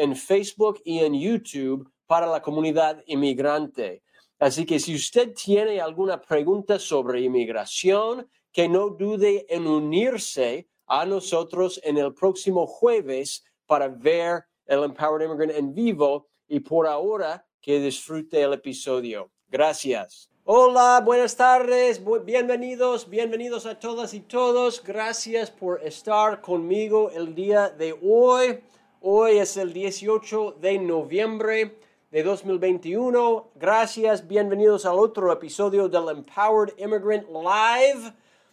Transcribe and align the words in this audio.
en 0.00 0.16
Facebook 0.16 0.80
y 0.84 1.00
en 1.00 1.12
YouTube 1.12 1.86
para 2.06 2.26
la 2.26 2.40
comunidad 2.40 3.02
inmigrante. 3.06 4.02
Así 4.38 4.64
que 4.64 4.80
si 4.80 4.94
usted 4.94 5.34
tiene 5.34 5.78
alguna 5.78 6.18
pregunta 6.18 6.78
sobre 6.78 7.20
inmigración, 7.20 8.26
que 8.50 8.66
no 8.66 8.88
dude 8.88 9.44
en 9.48 9.66
unirse 9.66 10.66
a 10.86 11.04
nosotros 11.04 11.78
en 11.84 11.98
el 11.98 12.14
próximo 12.14 12.66
jueves 12.66 13.44
para 13.66 13.88
ver 13.88 14.44
el 14.64 14.84
Empowered 14.84 15.26
Immigrant 15.26 15.52
en 15.52 15.74
vivo 15.74 16.28
y 16.48 16.60
por 16.60 16.86
ahora 16.86 17.46
que 17.60 17.78
disfrute 17.78 18.40
el 18.40 18.54
episodio. 18.54 19.30
Gracias. 19.48 20.30
Hola, 20.44 21.02
buenas 21.04 21.36
tardes, 21.36 22.02
bienvenidos, 22.24 23.08
bienvenidos 23.08 23.66
a 23.66 23.78
todas 23.78 24.14
y 24.14 24.20
todos. 24.20 24.82
Gracias 24.82 25.50
por 25.50 25.82
estar 25.84 26.40
conmigo 26.40 27.10
el 27.10 27.34
día 27.34 27.68
de 27.68 27.92
hoy. 28.02 28.60
Hoy 29.02 29.38
es 29.38 29.56
el 29.56 29.72
18 29.72 30.56
de 30.60 30.78
noviembre 30.78 31.74
de 32.10 32.22
2021. 32.22 33.48
Gracias, 33.54 34.28
bienvenidos 34.28 34.84
al 34.84 34.98
otro 34.98 35.32
episodio 35.32 35.88
del 35.88 36.10
Empowered 36.10 36.74
Immigrant 36.76 37.26
Live. 37.30 38.12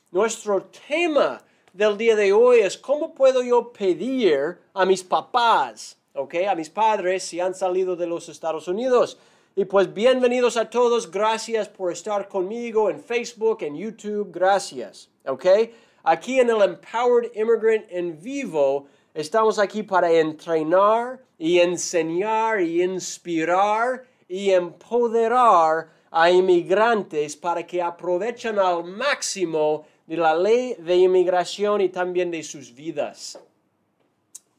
Nuestro 0.10 0.70
tema 0.88 1.42
del 1.74 1.98
día 1.98 2.16
de 2.16 2.32
hoy 2.32 2.60
es 2.60 2.78
cómo 2.78 3.14
puedo 3.14 3.44
yo 3.44 3.74
pedir 3.74 4.58
a 4.74 4.86
mis 4.86 5.04
papás, 5.04 5.98
¿ok? 6.14 6.36
A 6.50 6.56
mis 6.56 6.70
padres 6.70 7.24
si 7.24 7.42
han 7.42 7.54
salido 7.54 7.98
de 7.98 8.08
los 8.08 8.30
Estados 8.30 8.70
Unidos. 8.70 9.18
Y 9.54 9.66
pues 9.66 9.94
bienvenidos 9.94 10.56
a 10.56 10.70
todos, 10.70 11.12
gracias 11.12 11.68
por 11.68 11.92
estar 11.92 12.30
conmigo 12.30 12.90
en 12.90 13.02
Facebook, 13.02 13.64
en 13.64 13.76
YouTube, 13.76 14.32
gracias, 14.32 15.10
¿ok? 15.26 15.46
Aquí 16.04 16.40
en 16.40 16.50
el 16.50 16.62
Empowered 16.62 17.36
Immigrant 17.36 17.86
en 17.90 18.18
vivo 18.22 18.88
Estamos 19.18 19.58
aquí 19.58 19.82
para 19.82 20.12
entrenar 20.12 21.20
y 21.40 21.58
enseñar 21.58 22.62
y 22.62 22.84
inspirar 22.84 24.06
y 24.30 24.52
empoderar 24.52 25.90
a 26.12 26.30
inmigrantes 26.30 27.36
para 27.36 27.66
que 27.66 27.82
aprovechen 27.82 28.60
al 28.60 28.84
máximo 28.84 29.88
de 30.06 30.18
la 30.18 30.36
ley 30.36 30.76
de 30.76 30.98
inmigración 30.98 31.82
y 31.82 31.90
también 31.90 32.30
de 32.30 32.44
sus 32.44 32.72
vidas. 32.72 33.40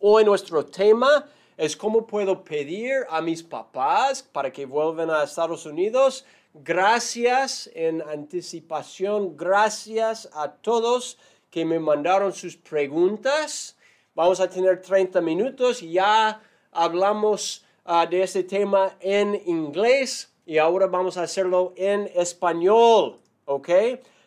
Hoy 0.01 0.25
nuestro 0.25 0.67
tema 0.67 1.29
es 1.57 1.77
cómo 1.77 2.05
puedo 2.05 2.43
pedir 2.43 3.07
a 3.11 3.21
mis 3.21 3.45
papás 3.45 4.25
para 4.25 4.51
que 4.51 4.67
vuelvan 4.67 5.09
a 5.09 5.23
Estados 5.23 5.67
Unidos. 5.67 6.25
Gracias 6.53 7.71
en 7.75 8.03
anticipación, 8.03 9.37
gracias 9.37 10.29
a 10.33 10.51
todos 10.51 11.17
que 11.49 11.65
me 11.65 11.79
mandaron 11.79 12.33
sus 12.33 12.57
preguntas. 12.57 13.78
Vamos 14.19 14.41
a 14.41 14.51
tener 14.51 14.83
30 14.83 15.21
minutos. 15.21 15.81
Ya 15.81 16.43
hablamos 16.73 17.65
uh, 17.87 18.05
de 18.11 18.25
este 18.25 18.43
tema 18.43 18.97
en 18.99 19.41
inglés 19.47 20.35
y 20.45 20.59
ahora 20.59 20.89
vamos 20.89 21.17
a 21.17 21.23
hacerlo 21.23 21.73
en 21.77 22.11
español. 22.17 23.21
¿Ok? 23.45 23.69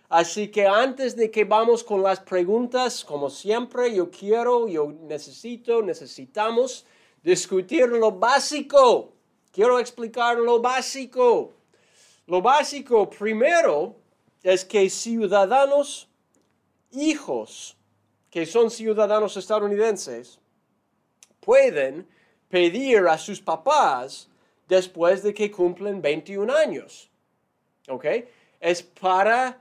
Así 0.07 0.47
que 0.47 0.66
antes 0.66 1.18
de 1.18 1.30
que 1.30 1.44
vamos 1.44 1.84
con 1.84 2.01
las 2.01 2.22
preguntas, 2.22 3.03
como 3.03 3.30
siempre, 3.30 3.94
yo 3.94 4.09
quiero, 4.09 4.69
yo 4.69 4.94
necesito, 4.94 5.81
necesitamos 5.81 6.85
discutir 7.22 7.90
lo 7.90 8.13
básico. 8.13 9.12
Quiero 9.51 9.78
explicar 9.78 10.38
lo 10.38 10.62
básico. 10.62 11.51
Lo 12.28 12.41
básico 12.41 13.09
primero 13.09 13.97
es 14.41 14.63
que 14.63 14.90
ciudadanos, 14.90 16.07
hijos, 16.94 17.75
que 18.31 18.46
son 18.46 18.72
ciudadanos 18.72 19.36
estadounidenses 19.38 20.40
pueden 21.42 22.08
pedir 22.50 23.00
a 23.08 23.18
sus 23.18 23.42
papás 23.42 24.30
después 24.68 25.22
de 25.22 25.34
que 25.34 25.52
cumplen 25.52 26.02
21 26.02 26.53
años. 26.56 27.09
¿Ok? 27.90 28.06
Es 28.59 28.81
para 28.81 29.59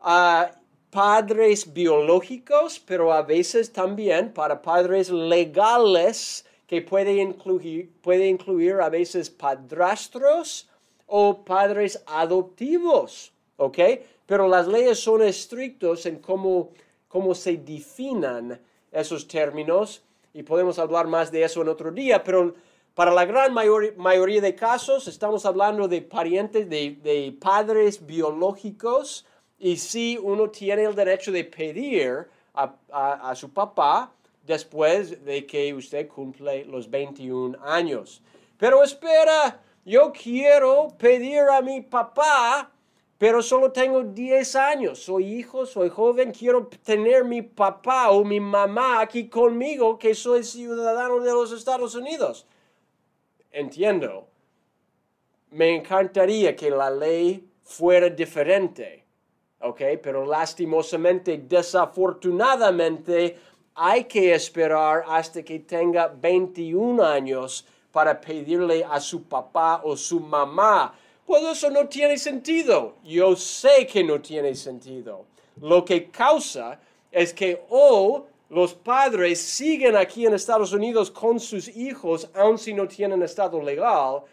ah, 0.00 0.52
padres 0.90 1.72
biológicos, 1.72 2.78
pero 2.78 3.12
a 3.12 3.22
veces 3.22 3.72
también 3.72 4.32
para 4.32 4.62
padres 4.62 5.10
legales 5.10 6.46
que 6.68 6.80
puede 6.80 7.16
incluir, 7.16 7.90
puede 8.02 8.28
incluir 8.28 8.74
a 8.74 8.88
veces 8.88 9.30
padrastros 9.30 10.68
o 11.06 11.44
padres 11.44 12.02
adoptivos. 12.06 13.32
¿Ok? 13.56 13.78
Pero 14.26 14.46
las 14.46 14.68
leyes 14.68 15.00
son 15.00 15.22
estrictos 15.22 16.06
en 16.06 16.18
cómo 16.20 16.70
cómo 17.12 17.34
se 17.34 17.58
definan 17.58 18.58
esos 18.90 19.28
términos 19.28 20.02
y 20.32 20.42
podemos 20.42 20.78
hablar 20.78 21.06
más 21.06 21.30
de 21.30 21.44
eso 21.44 21.60
en 21.60 21.68
otro 21.68 21.92
día, 21.92 22.24
pero 22.24 22.54
para 22.94 23.12
la 23.12 23.26
gran 23.26 23.52
mayoría 23.52 24.40
de 24.40 24.54
casos 24.54 25.06
estamos 25.08 25.44
hablando 25.44 25.86
de 25.88 26.00
parientes, 26.00 26.70
de, 26.70 27.36
padres 27.38 28.06
biológicos 28.06 29.26
y 29.58 29.76
sí 29.76 30.18
uno 30.22 30.48
tiene 30.48 30.84
el 30.84 30.94
derecho 30.94 31.30
de 31.30 31.44
pedir 31.44 32.26
a, 32.54 32.72
a 32.90 33.34
su 33.34 33.50
papá 33.50 34.10
después 34.46 35.22
de 35.22 35.46
que 35.46 35.74
usted 35.74 36.08
cumple 36.08 36.64
los 36.64 36.88
21 36.90 37.58
años. 37.62 38.22
Pero 38.56 38.82
espera, 38.82 39.60
yo 39.84 40.12
quiero 40.12 40.88
pedir 40.96 41.40
a 41.40 41.60
mi 41.60 41.82
papá 41.82 42.71
pero 43.22 43.38
solo 43.40 43.70
tengo 43.70 44.02
10 44.02 44.56
años, 44.56 44.98
soy 44.98 45.34
hijo, 45.34 45.64
soy 45.64 45.88
joven, 45.90 46.32
quiero 46.32 46.66
tener 46.82 47.24
mi 47.24 47.40
papá 47.40 48.10
o 48.10 48.24
mi 48.24 48.40
mamá 48.40 49.00
aquí 49.00 49.28
conmigo, 49.28 49.96
que 49.96 50.12
soy 50.12 50.42
ciudadano 50.42 51.20
de 51.20 51.30
los 51.30 51.52
Estados 51.52 51.94
Unidos. 51.94 52.48
Entiendo. 53.52 54.26
Me 55.52 55.76
encantaría 55.76 56.56
que 56.56 56.68
la 56.68 56.90
ley 56.90 57.48
fuera 57.62 58.08
diferente, 58.08 59.04
¿ok? 59.60 59.80
Pero 60.02 60.26
lastimosamente, 60.26 61.44
desafortunadamente, 61.46 63.38
hay 63.76 64.02
que 64.06 64.34
esperar 64.34 65.04
hasta 65.06 65.44
que 65.44 65.60
tenga 65.60 66.08
21 66.08 67.00
años 67.04 67.64
para 67.92 68.20
pedirle 68.20 68.84
a 68.84 68.98
su 68.98 69.22
papá 69.28 69.80
o 69.84 69.96
su 69.96 70.18
mamá 70.18 70.92
pues 71.32 71.44
eso 71.44 71.70
no 71.70 71.88
tiene 71.88 72.18
sentido. 72.18 72.96
Yo 73.02 73.34
sé 73.36 73.86
que 73.86 74.04
no 74.04 74.20
tiene 74.20 74.54
sentido. 74.54 75.24
Lo 75.62 75.82
que 75.82 76.10
causa 76.10 76.78
es 77.10 77.32
que 77.32 77.62
o 77.70 78.26
los 78.50 78.74
padres 78.74 79.40
siguen 79.40 79.96
aquí 79.96 80.26
en 80.26 80.34
Estados 80.34 80.74
Unidos 80.74 81.10
con 81.10 81.40
sus 81.40 81.68
hijos, 81.68 82.28
aun 82.34 82.58
si 82.58 82.74
no 82.74 82.86
tienen 82.86 83.22
estado 83.22 83.62
legal, 83.62 84.24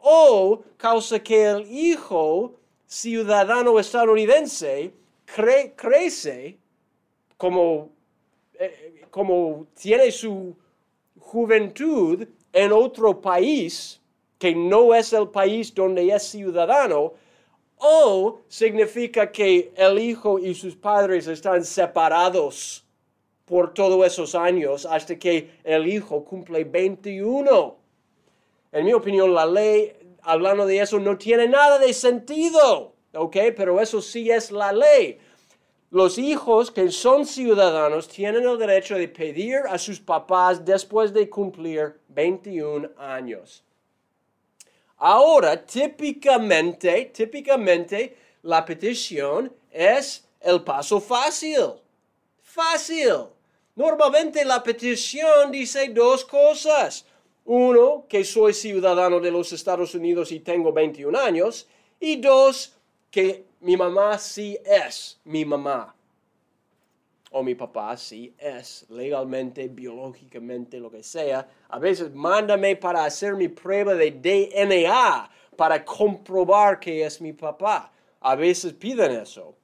o 0.00 0.62
causa 0.78 1.18
que 1.18 1.44
el 1.44 1.70
hijo 1.70 2.54
ciudadano 2.86 3.78
estadounidense 3.78 4.94
crece 5.26 6.56
como, 7.36 7.90
eh, 8.58 9.04
como 9.10 9.66
tiene 9.78 10.10
su 10.10 10.56
juventud 11.20 12.26
en 12.54 12.72
otro 12.72 13.20
país 13.20 14.00
que 14.38 14.54
no 14.54 14.94
es 14.94 15.12
el 15.12 15.28
país 15.28 15.74
donde 15.74 16.08
es 16.08 16.22
ciudadano, 16.22 17.14
o 17.78 18.40
significa 18.48 19.30
que 19.30 19.72
el 19.76 19.98
hijo 19.98 20.38
y 20.38 20.54
sus 20.54 20.74
padres 20.74 21.26
están 21.26 21.64
separados 21.64 22.84
por 23.44 23.72
todos 23.72 24.06
esos 24.06 24.34
años 24.34 24.84
hasta 24.84 25.18
que 25.18 25.58
el 25.64 25.86
hijo 25.86 26.24
cumple 26.24 26.64
21. 26.64 27.76
En 28.72 28.84
mi 28.84 28.92
opinión, 28.92 29.32
la 29.32 29.46
ley, 29.46 29.92
hablando 30.22 30.66
de 30.66 30.80
eso, 30.80 30.98
no 30.98 31.16
tiene 31.16 31.48
nada 31.48 31.78
de 31.78 31.92
sentido, 31.94 32.94
¿ok? 33.14 33.36
Pero 33.56 33.80
eso 33.80 34.02
sí 34.02 34.30
es 34.30 34.50
la 34.50 34.72
ley. 34.72 35.18
Los 35.90 36.18
hijos 36.18 36.70
que 36.70 36.90
son 36.90 37.24
ciudadanos 37.24 38.08
tienen 38.08 38.46
el 38.46 38.58
derecho 38.58 38.96
de 38.96 39.08
pedir 39.08 39.60
a 39.70 39.78
sus 39.78 39.98
papás 39.98 40.62
después 40.62 41.14
de 41.14 41.30
cumplir 41.30 41.98
21 42.08 42.90
años. 42.98 43.64
Ahora, 44.98 45.64
típicamente, 45.64 47.12
típicamente, 47.14 48.16
la 48.42 48.64
petición 48.64 49.52
es 49.70 50.26
el 50.40 50.62
paso 50.62 51.00
fácil. 51.00 51.74
Fácil. 52.42 53.26
Normalmente 53.76 54.44
la 54.44 54.62
petición 54.62 55.52
dice 55.52 55.88
dos 55.90 56.24
cosas. 56.24 57.04
Uno, 57.44 58.06
que 58.08 58.24
soy 58.24 58.52
ciudadano 58.52 59.20
de 59.20 59.30
los 59.30 59.52
Estados 59.52 59.94
Unidos 59.94 60.32
y 60.32 60.40
tengo 60.40 60.72
21 60.72 61.16
años. 61.18 61.68
Y 62.00 62.16
dos, 62.16 62.74
que 63.10 63.44
mi 63.60 63.76
mamá 63.76 64.18
sí 64.18 64.58
es 64.64 65.18
mi 65.24 65.44
mamá. 65.44 65.94
O 67.30 67.42
mi 67.42 67.54
papá 67.54 67.96
sí 67.96 68.34
es 68.38 68.86
legalmente, 68.88 69.68
biológicamente, 69.68 70.80
lo 70.80 70.90
que 70.90 71.02
sea. 71.02 71.46
A 71.68 71.78
veces 71.78 72.14
mándame 72.14 72.76
para 72.76 73.04
hacer 73.04 73.34
mi 73.34 73.48
prueba 73.48 73.94
de 73.94 74.10
DNA 74.10 75.30
para 75.56 75.84
comprobar 75.84 76.78
que 76.78 77.04
es 77.04 77.20
mi 77.20 77.32
papá. 77.32 77.92
A 78.20 78.34
veces 78.34 78.72
piden 78.72 79.12
eso. 79.12 79.54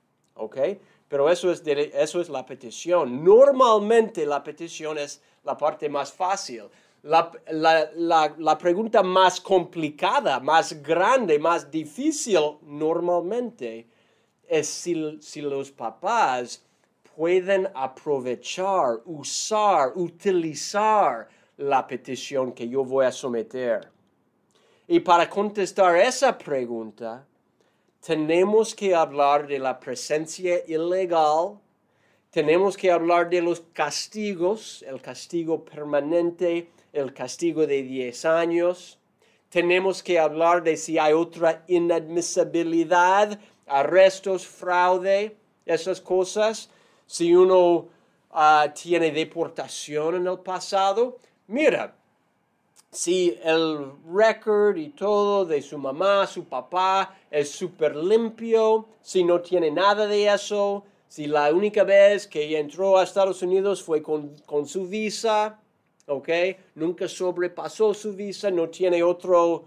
Pero 1.09 1.31
eso 1.31 1.53
es, 1.53 1.63
eso 1.65 2.21
es 2.21 2.29
la 2.29 2.45
petición. 2.45 3.25
Normalmente 3.25 4.27
la 4.27 4.43
petición 4.43 4.99
es 4.99 5.23
la 5.45 5.57
parte 5.57 5.89
más 5.89 6.13
fácil. 6.13 6.65
La, 7.03 7.31
la, 7.49 8.59
pregunta 8.59 9.03
más 9.03 9.41
complicada, 9.41 10.41
más 10.41 10.83
grande, 10.83 11.39
más 11.39 11.71
difícil 11.71 12.41
normalmente 12.63 13.87
es 14.49 14.67
si, 14.67 15.19
si 15.21 15.43
los 15.43 15.71
papás 15.71 16.65
pueden 17.15 17.69
aprovechar, 17.75 19.01
usar, 19.05 19.93
utilizar 19.95 21.29
la 21.57 21.87
petición 21.87 22.53
que 22.53 22.69
yo 22.69 22.85
voy 22.85 23.07
a 23.07 23.13
someter. 23.13 23.89
Y 24.87 25.01
para 25.01 25.29
contestar 25.31 25.97
esa 25.97 26.37
pregunta, 26.37 27.27
tenemos 28.05 28.75
que 28.75 28.95
hablar 28.95 29.47
de 29.47 29.59
la 29.59 29.81
presencia 29.81 30.63
ilegal, 30.67 31.59
tenemos 32.31 32.77
que 32.77 32.91
hablar 32.91 33.31
de 33.31 33.41
los 33.41 33.61
castigos, 33.73 34.85
el 34.87 35.01
castigo 35.01 35.65
permanente, 35.65 36.69
el 36.93 37.15
castigo 37.15 37.67
de 37.67 37.83
10 37.83 38.25
años, 38.25 38.99
tenemos 39.49 40.03
que 40.03 40.19
hablar 40.19 40.65
de 40.65 40.77
si 40.77 40.99
hay 40.99 41.13
otra 41.13 41.65
inadmisibilidad, 41.69 43.39
arrestos, 43.67 44.47
fraude, 44.47 45.37
esas 45.65 46.01
cosas, 46.01 46.71
si 47.07 47.35
uno 47.35 47.87
ah, 48.33 48.73
tiene 48.75 49.11
deportación 49.11 50.17
en 50.17 50.27
el 50.27 50.39
pasado. 50.39 51.19
Mira, 51.47 51.95
si 52.95 53.37
el 53.43 53.91
record 54.13 54.77
y 54.77 54.91
todo 54.91 55.45
de 55.45 55.61
su 55.61 55.77
mamá, 55.79 56.29
su 56.29 56.45
papá 56.45 57.19
es 57.29 57.51
súper 57.51 57.97
limpio, 57.97 58.87
si 59.03 59.25
no 59.25 59.41
tiene 59.41 59.71
nada 59.73 60.07
de 60.07 60.33
eso, 60.33 60.85
si 61.09 61.27
la 61.27 61.53
única 61.53 61.83
vez 61.83 62.29
que 62.29 62.57
entró 62.57 62.97
a 62.97 63.03
Estados 63.03 63.43
Unidos 63.43 63.83
fue 63.83 64.01
con, 64.01 64.37
su 64.67 64.87
visa, 64.87 65.61
¿ok? 66.07 66.29
Nunca 66.77 67.09
sobrepasó 67.09 67.95
su 67.95 68.15
visa, 68.15 68.51
no 68.53 68.69
tiene 68.69 69.03
otro, 69.03 69.65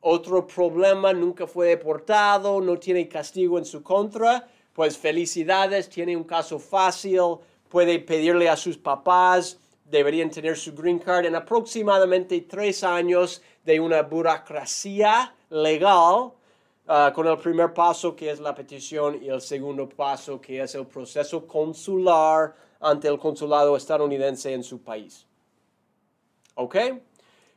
otro 0.00 0.46
problema, 0.46 1.12
nunca 1.12 1.46
fue 1.46 1.68
deportado, 1.68 2.62
no 2.62 2.78
tiene 2.78 3.08
castigo 3.08 3.58
en 3.58 3.66
su 3.66 3.82
contra, 3.82 4.48
pues 4.74 4.98
felicidades, 4.98 5.88
tiene 5.88 6.16
un 6.16 6.24
caso 6.24 6.58
fácil, 6.58 7.38
puede 7.68 7.98
pedirle 8.00 8.48
a 8.48 8.56
sus 8.56 8.76
papás 8.76 9.58
deberían 9.84 10.30
tener 10.30 10.56
su 10.56 10.74
green 10.74 10.98
card 10.98 11.26
en 11.26 11.36
aproximadamente 11.36 12.40
tres 12.42 12.82
años 12.82 13.42
de 13.64 13.78
una 13.78 14.02
burocracia 14.02 15.34
legal, 15.50 16.32
ah, 16.88 17.12
con 17.14 17.26
el 17.26 17.38
primer 17.38 17.72
paso 17.72 18.16
que 18.16 18.30
es 18.30 18.40
la 18.40 18.54
petición 18.54 19.22
y 19.22 19.28
el 19.28 19.40
segundo 19.40 19.88
paso 19.88 20.40
que 20.40 20.62
es 20.62 20.74
el 20.74 20.86
proceso 20.86 21.46
consular 21.46 22.54
ante 22.80 23.08
el 23.08 23.18
consulado 23.18 23.76
estadounidense 23.76 24.52
en 24.52 24.64
su 24.64 24.82
país. 24.82 25.26
¿Ok? 26.56 26.76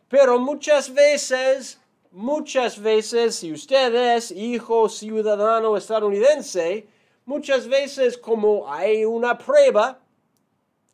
Pero 0.10 0.40
muchas 0.40 0.94
veces, 0.94 1.80
muchas 2.12 2.82
veces, 2.82 3.36
si 3.36 3.52
usted 3.52 4.16
es 4.16 4.32
hijo 4.32 4.88
ciudadano 4.90 5.76
estadounidense, 5.76 6.88
muchas 7.28 7.68
veces 7.68 8.18
como 8.18 8.72
hay 8.72 9.06
una 9.06 9.38
prueba, 9.38 10.00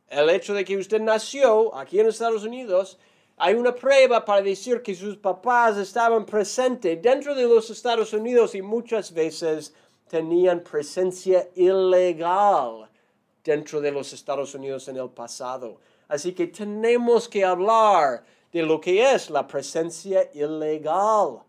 el 0.10 0.30
hecho 0.30 0.54
de 0.54 0.66
que 0.66 0.76
usted 0.76 1.00
nació 1.00 1.74
aquí 1.76 2.00
en 2.00 2.08
Estados 2.08 2.44
Unidos, 2.44 2.98
hay 3.38 3.54
una 3.54 3.74
prueba 3.74 4.26
para 4.26 4.42
decir 4.42 4.82
que 4.82 4.96
sus 4.96 5.16
papás 5.16 5.78
estaban 5.78 6.26
presentes 6.26 7.02
dentro 7.02 7.34
de 7.34 7.44
los 7.44 7.70
Estados 7.70 8.14
Unidos 8.14 8.56
y 8.56 8.62
muchas 8.62 9.14
veces 9.14 9.74
tenían 10.08 10.62
presencia 10.62 11.48
ilegal 11.56 12.90
dentro 13.44 13.80
de 13.80 13.92
los 13.92 14.12
Estados 14.12 14.54
Unidos 14.56 14.88
en 14.88 14.98
el 14.98 15.10
pasado. 15.10 15.78
Así 16.08 16.34
que 16.34 16.48
tenemos 16.48 17.30
que 17.30 17.46
hablar 17.46 18.24
de 18.52 18.64
lo 18.64 18.82
que 18.82 19.14
es 19.14 19.30
la 19.30 19.46
presencia 19.46 20.30
ilegal. 20.34 21.44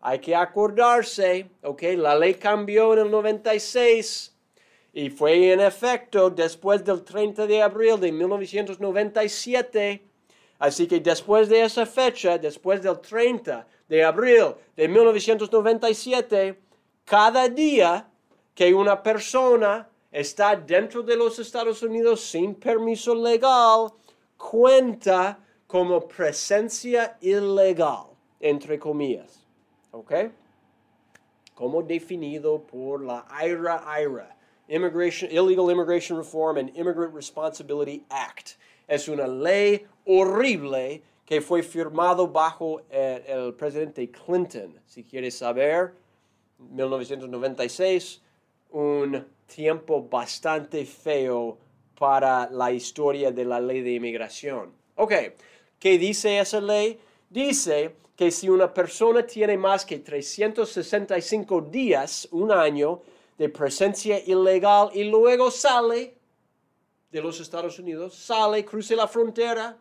Hay 0.00 0.20
que 0.20 0.34
acordarse, 0.34 1.50
ok, 1.62 1.82
la 1.96 2.14
ley 2.14 2.34
cambió 2.34 2.92
en 2.92 3.00
el 3.00 3.10
96 3.10 4.32
y 4.92 5.10
fue 5.10 5.52
en 5.52 5.60
efecto 5.60 6.30
después 6.30 6.84
del 6.84 7.02
30 7.02 7.46
de 7.46 7.62
abril 7.62 7.98
de 7.98 8.12
1997. 8.12 10.02
Así 10.60 10.86
que 10.86 11.00
después 11.00 11.48
de 11.48 11.62
esa 11.62 11.84
fecha, 11.86 12.38
después 12.38 12.82
del 12.82 13.00
30 13.00 13.66
de 13.88 14.04
abril 14.04 14.54
de 14.76 14.88
1997, 14.88 16.58
cada 17.04 17.48
día 17.48 18.08
que 18.54 18.74
una 18.74 19.02
persona 19.02 19.88
está 20.10 20.56
dentro 20.56 21.02
de 21.02 21.16
los 21.16 21.38
Estados 21.38 21.82
Unidos 21.82 22.20
sin 22.20 22.54
permiso 22.54 23.14
legal, 23.14 23.92
cuenta 24.36 25.38
como 25.66 26.06
presencia 26.08 27.16
ilegal, 27.20 28.06
entre 28.40 28.78
comillas. 28.78 29.37
¿Ok? 29.90 30.12
Como 31.54 31.82
definido 31.82 32.62
por 32.62 33.02
la 33.02 33.26
IRA-IRA 33.44 34.36
Immigration, 34.68 35.30
Illegal 35.30 35.70
Immigration 35.70 36.18
Reform 36.18 36.58
and 36.58 36.76
Immigrant 36.76 37.14
Responsibility 37.14 38.04
Act. 38.10 38.56
Es 38.86 39.08
una 39.08 39.26
ley 39.26 39.86
horrible 40.04 41.02
que 41.24 41.40
fue 41.40 41.62
firmado 41.62 42.28
bajo 42.28 42.82
el, 42.90 43.22
el 43.26 43.54
presidente 43.54 44.10
Clinton. 44.10 44.80
Si 44.86 45.04
quieres 45.04 45.36
saber, 45.36 45.94
1996, 46.58 48.22
un 48.70 49.26
tiempo 49.46 50.02
bastante 50.02 50.84
feo 50.84 51.58
para 51.98 52.48
la 52.50 52.70
historia 52.72 53.32
de 53.32 53.44
la 53.44 53.60
ley 53.60 53.80
de 53.80 53.92
inmigración. 53.92 54.72
Ok, 54.96 55.12
¿qué 55.78 55.98
dice 55.98 56.38
esa 56.38 56.60
ley? 56.60 56.98
Dice 57.30 57.96
que 58.16 58.30
si 58.30 58.48
una 58.48 58.72
persona 58.72 59.24
tiene 59.26 59.56
más 59.56 59.84
que 59.84 59.98
365 59.98 61.60
días, 61.62 62.26
un 62.30 62.50
año, 62.50 63.00
de 63.38 63.48
presencia 63.48 64.18
ilegal 64.26 64.90
y 64.92 65.04
luego 65.04 65.50
sale 65.50 66.16
de 67.10 67.22
los 67.22 67.40
Estados 67.40 67.78
Unidos, 67.78 68.14
sale, 68.14 68.64
cruce 68.64 68.96
la 68.96 69.06
frontera, 69.06 69.78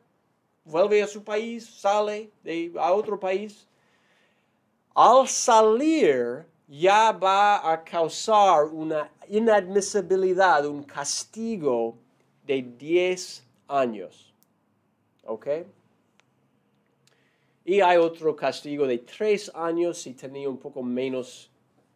vuelve 0.63 1.01
a 1.01 1.07
su 1.07 1.23
país, 1.23 1.65
sale 1.65 2.29
a 2.79 2.93
otro 2.93 3.19
país. 3.19 3.67
Al 4.93 5.27
salir 5.27 6.45
ya 6.67 7.11
va 7.11 7.71
a 7.71 7.83
causar 7.83 8.65
una 8.65 9.09
inadmisibilidad, 9.29 10.65
un 10.65 10.83
castigo 10.83 11.97
de 12.45 12.61
10 12.61 13.43
años. 13.67 14.33
¿Ok? 15.25 15.47
Y 17.67 17.81
hay 17.81 17.97
otro 17.97 18.33
castigo 18.33 18.87
de 18.87 18.99
3 18.99 19.51
años 19.53 19.97
si 19.97 20.13
tenía 20.13 20.47
un 20.47 20.57
poco 20.57 20.81
menos 20.81 21.51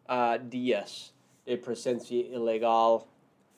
uh, 0.06 0.36
días 0.38 1.14
de 1.46 1.56
presencia 1.56 2.18
ilegal 2.18 2.98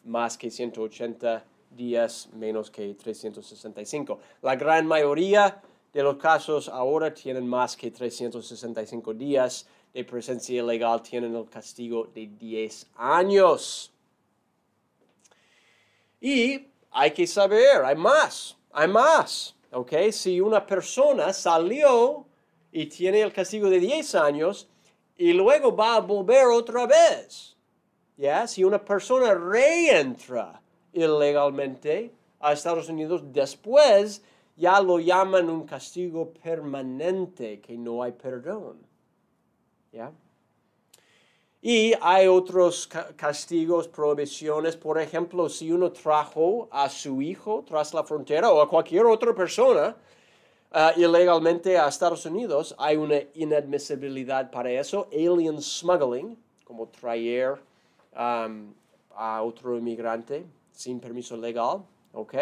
más 0.05 0.39
que 0.39 0.49
180 0.49 1.45
días 1.77 2.29
menos 2.33 2.71
que 2.71 2.95
365. 2.95 4.21
La 4.43 4.55
gran 4.55 4.87
mayoría 4.87 5.61
de 5.93 6.03
los 6.05 6.17
casos 6.17 6.69
ahora 6.69 7.13
tienen 7.13 7.49
más 7.49 7.77
que 7.77 7.91
365 7.91 9.13
días 9.13 9.67
de 9.93 10.05
presencia 10.05 10.63
ilegal, 10.63 11.03
tienen 11.03 11.35
el 11.35 11.51
castigo 11.51 12.13
de 12.15 12.29
10 12.29 12.91
años. 12.95 13.93
Y 16.21 16.69
hay 16.93 17.11
que 17.11 17.27
saber, 17.27 17.85
hay 17.85 17.97
más, 17.97 18.57
hay 18.71 18.87
más. 18.87 19.54
¿Ok? 19.75 20.11
Si 20.11 20.41
una 20.41 20.65
persona 20.65 21.33
salió 21.33 22.27
y 22.73 22.87
tiene 22.87 23.21
el 23.21 23.33
castigo 23.33 23.69
de 23.69 23.81
10 23.81 24.15
años 24.15 24.69
y 25.17 25.33
luego 25.33 25.75
va 25.77 25.97
a 25.97 26.01
volver 26.01 26.47
otra 26.47 26.87
vez 26.87 27.55
¿ya? 28.17 28.47
Si 28.47 28.65
una 28.65 28.85
persona 28.85 29.35
reentra 29.35 30.61
ilegalmente 30.93 32.13
a 32.41 32.53
Estados 32.53 32.89
Unidos 32.89 33.23
después, 33.33 34.23
ya 34.57 34.81
lo 34.81 34.99
llaman 34.99 35.51
un 35.51 35.65
castigo 35.67 36.33
permanente, 36.33 37.61
que 37.61 37.77
no 37.77 38.03
hay 38.03 38.13
perdón. 38.13 38.79
¿Ya? 39.93 40.13
Y 41.67 41.95
hay 42.03 42.27
otros 42.27 42.87
castigos, 43.17 43.89
prohibiciones. 43.89 44.77
Por 44.77 45.01
ejemplo, 45.01 45.49
si 45.49 45.73
uno 45.73 45.91
trajo 45.93 46.69
a 46.71 46.91
su 46.91 47.23
hijo 47.23 47.65
tras 47.67 47.95
la 47.95 48.05
frontera 48.05 48.53
o 48.53 48.61
a 48.61 48.69
cualquier 48.69 49.07
otra 49.07 49.35
persona 49.35 49.97
uh, 50.75 51.01
ilegalmente 51.01 51.79
a 51.79 51.89
Estados 51.89 52.27
Unidos, 52.27 52.75
hay 52.77 52.99
una 52.99 53.17
inadmisibilidad 53.33 54.51
para 54.51 54.73
eso. 54.73 55.09
Alien 55.11 55.63
smuggling, 55.63 56.37
como 56.65 56.87
traer 56.89 57.59
um, 58.13 58.75
a 59.17 59.41
otro 59.43 59.79
inmigrante 59.79 60.45
sin 60.71 61.01
permiso 61.01 61.35
legal. 61.35 61.83
¿Ok? 62.13 62.35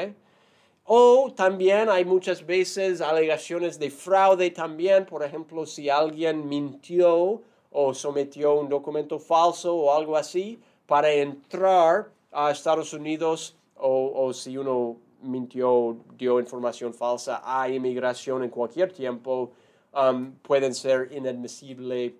O 0.82 1.32
también 1.32 1.88
hay 1.88 2.04
muchas 2.04 2.44
veces 2.44 3.00
alegaciones 3.00 3.78
de 3.78 3.88
fraude 3.88 4.50
también. 4.50 5.06
Por 5.06 5.22
ejemplo, 5.22 5.64
si 5.64 5.88
alguien 5.88 6.48
mintió 6.48 7.40
o 7.72 7.94
sometió 7.94 8.54
un 8.54 8.68
documento 8.68 9.18
falso 9.18 9.74
o 9.74 9.92
algo 9.92 10.16
así 10.16 10.60
para 10.86 11.10
entrar 11.10 12.10
a 12.30 12.50
Estados 12.50 12.92
Unidos 12.92 13.56
o, 13.76 14.32
si 14.32 14.56
uno 14.56 14.96
mintió, 15.22 15.96
dio 16.16 16.38
información 16.38 16.94
falsa 16.94 17.42
a 17.44 17.68
inmigración 17.68 18.44
en 18.44 18.50
cualquier 18.50 18.92
tiempo, 18.92 19.50
um, 19.92 20.32
pueden 20.42 20.74
ser 20.74 21.10
inadmisibles 21.12 22.12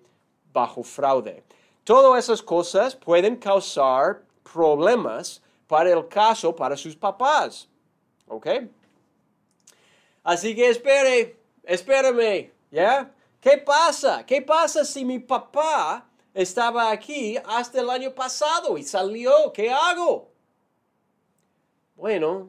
bajo 0.51 0.83
fraude. 0.83 1.43
Todas 1.83 2.23
esas 2.23 2.41
cosas 2.41 2.95
pueden 2.95 3.37
causar 3.37 4.21
problemas 4.51 5.41
para 5.67 5.91
el 5.91 6.07
caso 6.07 6.55
para 6.55 6.77
sus 6.77 6.95
papás. 6.95 7.67
¿Ok? 8.27 8.47
Así 10.23 10.55
que 10.55 10.69
espere, 10.69 11.37
espérame, 11.63 12.51
¿ya? 12.71 13.11
¿Qué 13.43 13.57
pasa? 13.57 14.25
¿Qué 14.25 14.41
pasa 14.41 14.85
si 14.85 15.03
mi 15.03 15.19
papá 15.19 16.09
estaba 16.33 16.89
aquí 16.89 17.35
hasta 17.43 17.81
el 17.81 17.89
año 17.89 18.15
pasado 18.15 18.77
y 18.77 18.83
salió? 18.83 19.51
¿Qué 19.51 19.69
hago? 19.69 20.29
Bueno, 21.97 22.47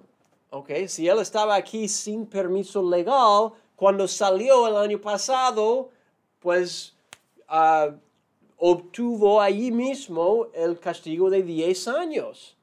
ok, 0.51 0.71
si 0.87 1.09
él 1.09 1.19
estaba 1.19 1.57
aquí 1.57 1.89
sin 1.89 2.27
permiso 2.27 2.81
legal, 2.89 3.55
cuando 3.75 4.07
salió 4.07 4.69
el 4.69 4.77
año 4.77 5.01
pasado, 5.01 5.91
pues 6.39 6.95
ah, 7.49 7.91
obtuvo 8.57 9.41
allí 9.41 9.73
mismo 9.73 10.47
el 10.55 10.79
castigo 10.79 11.29
de 11.29 11.43
10 11.43 11.89
años. 11.89 12.57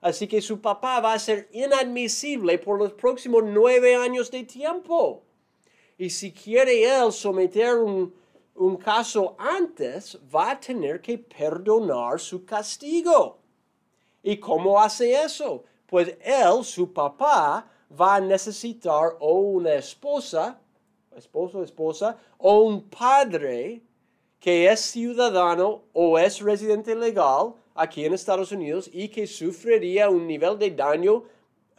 Así 0.00 0.26
que 0.26 0.40
su 0.40 0.58
papá 0.62 1.00
va 1.00 1.12
a 1.12 1.18
ser 1.18 1.50
inadmisible 1.52 2.56
por 2.56 2.78
los 2.78 2.94
próximos 2.94 3.42
nueve 3.44 3.94
años 3.94 4.30
de 4.30 4.44
tiempo. 4.44 5.23
Y 5.96 6.10
si 6.10 6.32
quiere 6.32 6.84
él 6.84 7.12
someter 7.12 7.76
un, 7.76 8.12
caso 8.82 9.36
antes, 9.38 10.18
va 10.34 10.52
a 10.52 10.60
tener 10.60 11.00
que 11.00 11.18
perdonar 11.18 12.18
su 12.20 12.44
castigo. 12.44 13.38
¿Y 14.22 14.38
cómo 14.38 14.80
hace 14.80 15.12
eso? 15.22 15.64
Pues 15.86 16.16
él, 16.20 16.64
su 16.64 16.92
papá, 16.92 17.68
va 18.00 18.16
a 18.16 18.20
necesitar 18.20 19.16
o 19.20 19.38
una 19.38 19.74
esposa, 19.74 20.58
esposo, 21.16 21.62
esposa, 21.62 22.16
o 22.38 22.60
un 22.60 22.88
padre 22.88 23.82
que 24.40 24.70
es 24.70 24.80
ciudadano 24.80 25.84
o 25.92 26.18
es 26.18 26.40
residente 26.40 26.94
legal 26.94 27.54
aquí 27.74 28.04
en 28.04 28.14
Estados 28.14 28.52
Unidos 28.52 28.90
y 28.92 29.08
que 29.08 29.26
sufriría 29.26 30.10
un 30.10 30.26
nivel 30.26 30.58
de 30.58 30.70
daño 30.70 31.24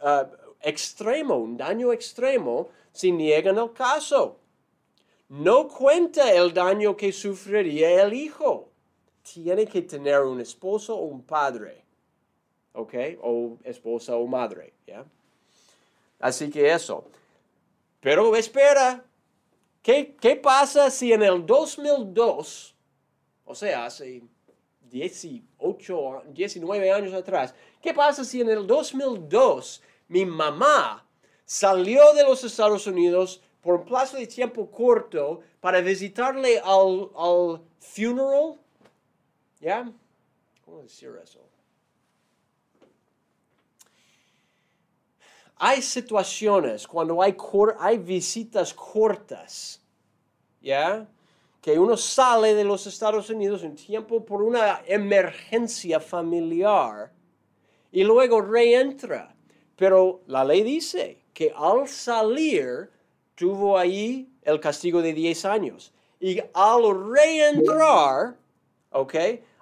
uh, 0.00 0.26
extremo, 0.60 1.36
un 1.36 1.56
daño 1.56 1.92
extremo 1.92 2.68
si 2.96 3.12
niegan 3.12 3.58
el 3.58 3.72
caso. 3.72 4.38
No 5.28 5.68
cuenta 5.68 6.32
el 6.32 6.54
daño 6.54 6.96
que 6.96 7.12
sufriría 7.12 8.02
el 8.02 8.14
hijo. 8.14 8.70
Tiene 9.22 9.66
que 9.66 9.82
tener 9.82 10.22
un 10.22 10.40
esposo 10.40 10.96
o 10.96 11.02
un 11.02 11.22
padre. 11.22 11.84
¿Ok? 12.72 12.94
O 13.22 13.58
esposa 13.64 14.16
o 14.16 14.26
madre. 14.26 14.72
¿Ya? 14.86 15.04
Así 16.20 16.50
que 16.50 16.72
eso. 16.72 17.04
Pero 18.00 18.34
espera. 18.34 19.04
¿Qué, 19.82 20.16
¿Qué 20.18 20.36
pasa 20.36 20.90
si 20.90 21.12
en 21.12 21.22
el 21.22 21.46
2002, 21.46 22.74
o 23.44 23.54
sea, 23.54 23.86
hace 23.86 24.20
18, 24.90 26.22
19 26.28 26.92
años 26.92 27.14
atrás, 27.14 27.54
qué 27.80 27.94
pasa 27.94 28.24
si 28.24 28.40
en 28.40 28.48
el 28.48 28.66
2002 28.66 29.82
mi 30.08 30.26
mamá 30.26 31.05
salió 31.46 32.12
de 32.12 32.24
los 32.24 32.44
Estados 32.44 32.86
Unidos 32.86 33.40
por 33.62 33.76
un 33.76 33.84
plazo 33.86 34.18
de 34.18 34.26
tiempo 34.26 34.70
corto 34.70 35.40
para 35.60 35.80
visitarle 35.80 36.58
al, 36.58 37.08
al 37.16 37.62
funeral. 37.78 38.56
¿Ya? 39.60 39.90
¿Cómo 40.64 40.82
decir 40.82 41.10
eso? 41.22 41.40
Hay 45.58 45.80
situaciones 45.80 46.86
cuando 46.86 47.22
hay, 47.22 47.34
hay 47.78 47.96
visitas 47.96 48.74
cortas, 48.74 49.80
¿ya? 50.60 51.08
Que 51.62 51.78
uno 51.78 51.96
sale 51.96 52.54
de 52.54 52.64
los 52.64 52.86
Estados 52.86 53.30
Unidos 53.30 53.62
un 53.62 53.74
tiempo 53.74 54.22
por 54.24 54.42
una 54.42 54.82
emergencia 54.86 55.98
familiar 55.98 57.10
y 57.90 58.04
luego 58.04 58.42
reentra. 58.42 59.34
Pero 59.76 60.20
la 60.26 60.44
ley 60.44 60.62
dice 60.62 61.25
que 61.36 61.52
al 61.54 61.86
salir 61.86 62.90
tuvo 63.34 63.76
ahí 63.76 64.26
el 64.40 64.58
castigo 64.58 65.02
de 65.02 65.12
10 65.12 65.44
años. 65.44 65.92
Y 66.18 66.40
al 66.54 67.12
reentrar, 67.12 68.36
¿ok? 68.90 69.14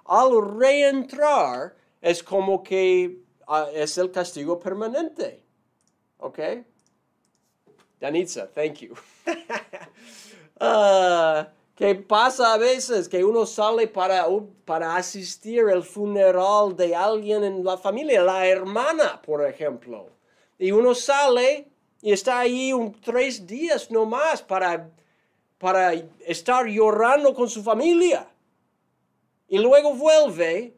Al 0.05 0.57
reentrar 0.57 1.75
es 2.01 2.23
como 2.23 2.63
que 2.63 3.17
uh, 3.49 3.67
es 3.73 3.97
el 3.97 4.09
castigo 4.09 4.57
permanente. 4.57 5.43
¿Ok? 6.19 6.39
Danitza, 7.99 8.47
thank 8.47 8.75
you. 8.75 8.93
uh, 10.61 11.43
que 11.75 11.93
pasa 11.93 12.53
a 12.53 12.57
veces 12.57 13.09
que 13.09 13.21
uno 13.21 13.45
sale 13.45 13.89
para, 13.89 14.25
para 14.63 14.95
asistir 14.95 15.67
al 15.67 15.83
funeral 15.83 16.73
de 16.73 16.95
alguien 16.95 17.43
en 17.43 17.65
la 17.65 17.77
familia, 17.77 18.23
la 18.23 18.47
hermana, 18.47 19.21
por 19.21 19.45
ejemplo 19.45 20.14
y 20.57 20.71
uno 20.71 20.95
sale 20.95 21.67
y 22.01 22.11
está 22.11 22.39
ahí 22.39 22.71
un, 22.71 22.93
tres 23.01 23.45
días 23.45 23.89
nomás 23.89 24.41
para, 24.41 24.89
para 25.57 25.93
estar 26.25 26.65
llorando 26.65 27.33
con 27.33 27.49
su 27.49 27.63
familia. 27.63 28.27
Y 29.47 29.57
luego 29.57 29.93
vuelve 29.93 30.75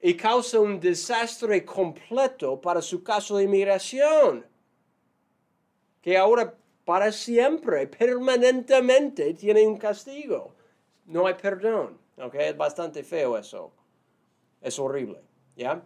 y 0.00 0.14
causa 0.14 0.60
un 0.60 0.78
desastre 0.78 1.64
completo 1.64 2.60
para 2.60 2.82
su 2.82 3.02
caso 3.02 3.36
de 3.36 3.44
inmigración. 3.44 4.46
Que 6.00 6.16
ahora 6.16 6.54
para 6.84 7.12
siempre, 7.12 7.86
permanentemente, 7.86 9.34
tiene 9.34 9.66
un 9.66 9.76
castigo. 9.76 10.54
No 11.06 11.26
hay 11.26 11.34
perdón. 11.34 11.98
Es 12.32 12.56
bastante 12.56 13.04
feo 13.04 13.36
eso. 13.36 13.72
Es 14.60 14.78
horrible. 14.78 15.20
¿Ya? 15.56 15.82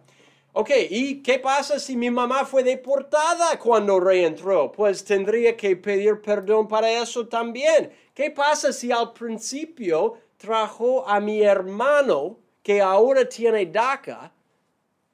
Ok, 0.55 0.69
¿y 0.91 1.23
qué 1.23 1.39
pasa 1.39 1.79
si 1.79 1.97
mi 1.97 2.11
mamá 2.11 2.45
fue 2.45 2.63
deportada 2.63 3.57
cuando 3.57 3.99
reentró? 3.99 4.71
Pues 4.71 5.03
tendría 5.03 5.57
que 5.57 5.75
pedir 5.75 6.21
perdón 6.21 6.67
para 6.67 6.91
eso 6.91 7.27
también. 7.27 7.91
¿Qué 8.13 8.29
pasa 8.29 8.71
si 8.71 8.91
al 8.91 9.13
principio 9.13 10.13
trajo 10.37 11.07
a 11.09 11.19
mi 11.19 11.41
hermano 11.41 12.37
que 12.61 12.81
ahora 12.81 13.27
tiene 13.27 13.65
DACA? 13.65 14.31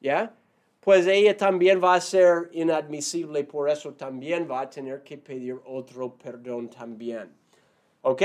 ¿Ya? 0.01 0.35
Pues 0.81 1.07
ella 1.07 1.37
también 1.37 1.81
va 1.81 1.93
a 1.93 2.01
ser 2.01 2.49
inadmisible, 2.51 3.45
por 3.45 3.69
eso 3.69 3.93
también 3.93 4.45
va 4.49 4.59
a 4.61 4.69
tener 4.69 5.03
que 5.03 5.17
pedir 5.17 5.57
otro 5.65 6.15
perdón 6.15 6.69
también. 6.69 7.33
¿Ok? 8.01 8.23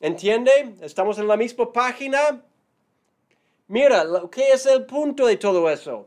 ¿Entiende? 0.00 0.74
¿Estamos 0.82 1.18
en 1.18 1.26
la 1.26 1.38
misma 1.38 1.72
página? 1.72 2.44
Mira, 3.68 4.06
que 4.30 4.52
es 4.52 4.64
el 4.66 4.86
punto 4.86 5.26
de 5.26 5.36
todo 5.36 5.68
eso, 5.68 6.06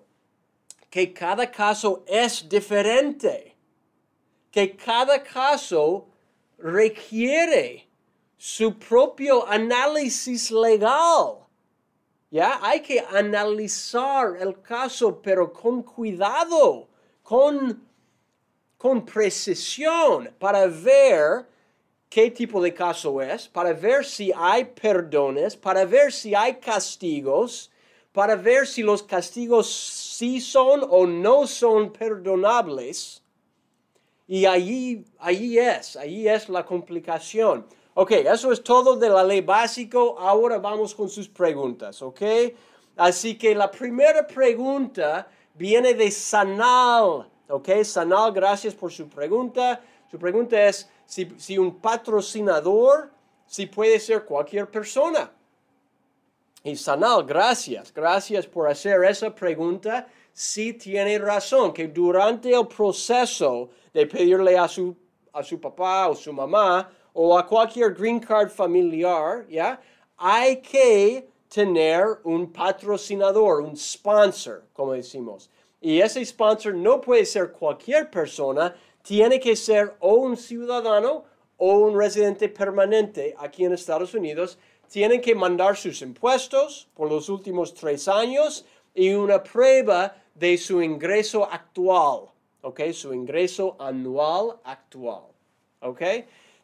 que 0.90 1.14
cada 1.14 1.52
caso 1.52 2.04
es 2.08 2.48
diferente, 2.48 3.56
que 4.50 4.76
cada 4.78 5.22
caso 5.22 6.08
requiere 6.58 7.88
su 8.38 8.80
propio 8.80 9.46
análisis 9.46 10.50
legal. 10.52 11.46
¿Ya? 12.32 12.60
Hay 12.62 12.82
que 12.82 13.00
analizar 13.00 14.38
el 14.40 14.62
caso, 14.62 15.20
pero 15.22 15.52
con 15.52 15.82
cuidado, 15.84 16.88
con, 17.24 17.84
con 18.78 19.04
precisión, 19.04 20.34
para 20.40 20.68
ver 20.68 21.48
qué 22.10 22.32
tipo 22.32 22.62
de 22.62 22.74
caso 22.74 23.22
es, 23.22 23.48
para 23.48 23.72
ver 23.74 24.04
si 24.04 24.32
hay 24.36 24.66
perdones, 24.66 25.56
para 25.56 25.86
ver 25.86 26.12
si 26.12 26.34
hay 26.34 26.56
castigos, 26.56 27.72
para 28.12 28.36
ver 28.36 28.66
si 28.66 28.82
los 28.82 29.04
castigos 29.04 29.72
sí 29.72 30.42
son 30.42 30.86
o 30.90 31.06
no 31.06 31.46
son 31.46 31.94
perdonables. 31.94 33.22
Y 34.28 34.46
allí, 34.46 35.06
allí 35.20 35.58
es, 35.58 35.96
allí 35.96 36.28
es 36.28 36.50
la 36.50 36.66
complicación. 36.66 37.66
Ok, 37.94 38.12
eso 38.12 38.52
es 38.52 38.64
todo 38.64 38.96
de 38.96 39.10
la 39.10 39.24
ley 39.24 39.42
básico. 39.42 40.18
Ahora 40.20 40.58
vamos 40.58 40.96
con 40.96 41.10
sus 41.10 41.28
preguntas, 41.28 42.02
ok. 42.02 42.22
Así 42.98 43.38
que 43.38 43.56
la 43.56 43.70
primera 43.70 44.26
pregunta 44.26 45.28
viene 45.54 45.94
de 45.94 46.12
Sanal, 46.12 47.30
ok. 47.48 47.84
Sanal, 47.84 48.32
gracias 48.32 48.74
por 48.74 48.92
su 48.92 49.08
pregunta. 49.08 49.82
Su 50.10 50.18
pregunta 50.18 50.64
es 50.66 50.90
si, 51.10 51.58
un 51.58 51.80
patrocinador, 51.80 53.10
si 53.48 53.66
puede 53.66 54.00
ser 54.00 54.26
cualquier 54.26 54.70
persona. 54.70 55.32
Y 56.64 56.76
Sanal, 56.76 57.24
gracias, 57.26 57.92
gracias 57.92 58.46
por 58.46 58.70
hacer 58.70 59.04
esa 59.04 59.34
pregunta. 59.34 60.08
Sí 60.32 60.74
tiene 60.74 61.18
razón 61.18 61.74
que 61.74 61.88
durante 61.88 62.54
el 62.54 62.68
proceso 62.68 63.70
de 63.92 64.06
pedirle 64.06 64.58
a 64.58 64.68
su, 64.68 64.96
a 65.34 65.42
su 65.42 65.60
papá 65.60 66.10
o 66.10 66.16
su 66.16 66.32
mamá 66.32 66.90
o 67.14 67.38
a 67.38 67.48
cualquier 67.48 67.94
green 67.94 68.20
card 68.20 68.50
familiar, 68.50 69.48
¿ya? 69.50 69.82
Hay 70.18 70.58
que 70.58 71.28
tener 71.48 72.20
un 72.24 72.52
patrocinador, 72.52 73.62
un 73.62 73.76
sponsor, 73.76 74.64
como 74.74 74.94
decimos. 74.94 75.50
Y 75.82 76.02
ese 76.02 76.24
sponsor 76.24 76.76
no 76.76 77.02
puede 77.02 77.26
ser 77.26 77.52
cualquier 77.52 78.12
persona, 78.12 78.76
tiene 79.04 79.40
que 79.40 79.56
ser 79.56 79.96
o 80.00 80.16
un 80.16 80.38
ciudadano 80.38 81.24
o 81.58 81.78
un 81.80 81.98
residente 81.98 82.50
permanente 82.50 83.36
aquí 83.38 83.66
en 83.66 83.74
Estados 83.74 84.14
Unidos. 84.14 84.58
Tienen 84.90 85.22
que 85.22 85.36
mandar 85.36 85.76
sus 85.78 86.02
impuestos 86.02 86.88
por 86.96 87.10
los 87.10 87.30
últimos 87.30 87.74
tres 87.74 88.08
años 88.08 88.66
y 88.94 89.14
una 89.14 89.44
prueba 89.44 90.16
de 90.34 90.58
su 90.58 90.82
ingreso 90.82 91.48
actual, 91.52 92.30
¿ok? 92.62 92.92
Su 92.92 93.14
ingreso 93.14 93.76
anual 93.80 94.60
actual, 94.64 95.24
¿ok? 95.82 96.02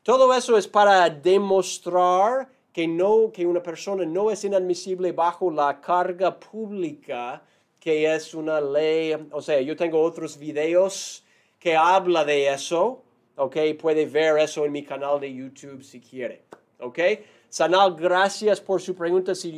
Todo 0.01 0.33
eso 0.33 0.57
es 0.57 0.67
para 0.67 1.09
demostrar 1.09 2.47
que, 2.71 2.87
no, 2.87 3.31
que 3.31 3.45
una 3.45 3.61
persona 3.61 4.05
no 4.05 4.31
es 4.31 4.43
inadmisible 4.43 5.11
bajo 5.11 5.51
la 5.51 5.81
carga 5.81 6.39
pública, 6.39 7.41
que 7.79 8.13
es 8.13 8.33
una 8.33 8.61
ley. 8.61 9.15
O 9.31 9.41
sea, 9.41 9.61
yo 9.61 9.75
tengo 9.75 10.01
otros 10.01 10.37
videos 10.37 11.24
que 11.65 11.75
habla 11.75 12.23
de 12.23 12.53
eso. 12.53 13.01
¿Ok? 13.37 13.57
Puede 13.81 14.05
ver 14.05 14.37
eso 14.37 14.65
en 14.65 14.71
mi 14.71 14.83
canal 14.83 15.19
de 15.19 15.33
YouTube 15.33 15.81
si 15.83 15.99
quiere. 15.99 16.43
¿Ok? 16.79 16.99
Sanal, 17.49 17.95
gracias 17.95 18.61
por 18.61 18.79
su 18.79 18.93
pregunta. 18.93 19.33
Si, 19.33 19.51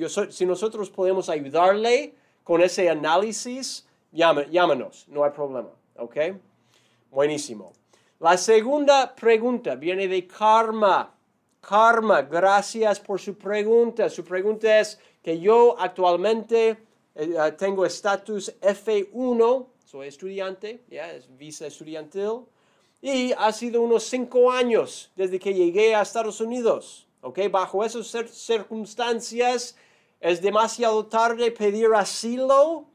nosotros 0.46 0.90
podemos 0.90 1.28
ayudarle 1.28 2.14
con 2.46 2.62
ese 2.62 2.90
análisis, 2.90 3.86
llámanos, 4.14 5.06
no 5.10 5.26
hay 5.26 5.32
problema. 5.32 5.72
¿Ok? 5.98 6.16
Buenísimo. 7.12 7.74
La 8.20 8.38
segunda 8.38 9.14
pregunta 9.14 9.76
viene 9.76 10.08
de 10.08 10.26
Karma. 10.26 11.14
Karma, 11.60 12.22
gracias 12.22 13.02
por 13.02 13.20
su 13.20 13.38
pregunta. 13.38 14.10
Su 14.10 14.24
pregunta 14.24 14.80
es 14.80 14.98
que 15.22 15.42
yo 15.42 15.76
actualmente 15.78 16.78
eh, 17.16 17.54
tengo 17.58 17.86
estatus 17.86 18.56
F1, 18.62 19.66
soy 19.88 20.08
estudiante, 20.08 20.84
ya 20.89 21.12
es 21.12 21.25
visa 21.38 21.65
estudiantil, 21.65 22.46
y 23.01 23.32
ha 23.32 23.51
sido 23.51 23.82
unos 23.82 24.03
cinco 24.03 24.51
años 24.51 25.12
desde 25.15 25.39
que 25.39 25.53
llegué 25.53 25.96
a 25.96 26.01
Estados 26.01 26.41
Unidos. 26.41 27.08
¿ok? 27.22 27.39
Bajo 27.50 27.84
esas 27.84 28.08
circunstancias 28.32 29.75
es 30.20 30.41
demasiado 30.41 31.06
tarde 31.06 31.51
pedir 31.51 31.94
asilo. 31.96 32.86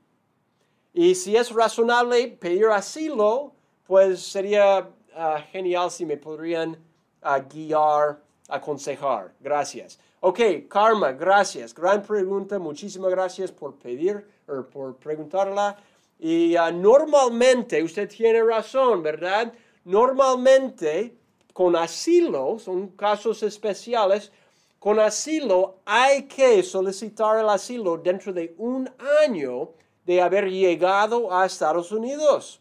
Y 0.92 1.14
si 1.14 1.34
es 1.36 1.50
razonable 1.50 2.28
pedir 2.28 2.66
asilo, 2.66 3.54
pues 3.86 4.20
sería 4.20 4.90
Ah, 5.14 5.42
genial 5.52 5.90
si 5.90 6.06
me 6.06 6.16
podrían 6.16 6.76
ah, 7.20 7.38
guiar, 7.40 8.18
aconsejar. 8.48 9.32
Gracias. 9.40 9.98
Ok, 10.20 10.40
Karma, 10.68 11.12
gracias. 11.12 11.74
Gran 11.74 12.02
pregunta. 12.02 12.58
Muchísimas 12.58 13.10
gracias 13.10 13.52
por 13.52 13.74
pedir 13.74 14.26
o 14.48 14.62
por 14.62 14.96
preguntarla. 14.96 15.76
Y 16.18 16.56
ah, 16.56 16.70
normalmente, 16.70 17.82
usted 17.82 18.08
tiene 18.08 18.42
razón, 18.42 19.02
¿verdad? 19.02 19.52
Normalmente, 19.84 21.16
con 21.52 21.74
asilo, 21.76 22.58
son 22.58 22.88
casos 22.88 23.42
especiales, 23.42 24.30
con 24.78 24.98
asilo 24.98 25.76
hay 25.84 26.24
que 26.24 26.62
solicitar 26.62 27.38
el 27.38 27.48
asilo 27.48 27.96
dentro 27.96 28.32
de 28.32 28.54
un 28.58 28.90
año 29.24 29.70
de 30.04 30.20
haber 30.20 30.50
llegado 30.50 31.32
a 31.32 31.46
Estados 31.46 31.92
Unidos. 31.92 32.60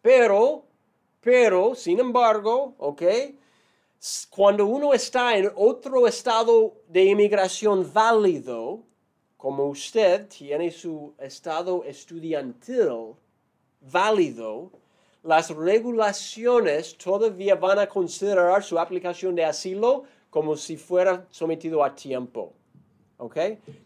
Pero 0.00 0.66
pero, 1.26 1.74
sin 1.74 1.98
embargo, 1.98 2.76
¿ok? 2.78 3.02
Cuando 4.30 4.64
uno 4.64 4.94
está 4.94 5.36
en 5.36 5.50
otro 5.56 6.06
estado 6.06 6.74
de 6.86 7.06
inmigración 7.06 7.92
válido, 7.92 8.84
como 9.46 9.66
usted 9.66 10.26
tiene 10.26 10.72
su 10.72 11.14
estado 11.20 11.84
estudiantil 11.84 13.14
válido, 13.80 14.72
las 15.22 15.50
regulaciones 15.50 16.98
todavía 16.98 17.54
van 17.54 17.78
a 17.78 17.86
considerar 17.86 18.64
su 18.64 18.76
aplicación 18.76 19.36
de 19.36 19.44
asilo 19.44 20.02
como 20.30 20.56
si 20.56 20.76
fuera 20.76 21.28
sometido 21.30 21.84
a 21.84 21.94
tiempo. 21.94 22.54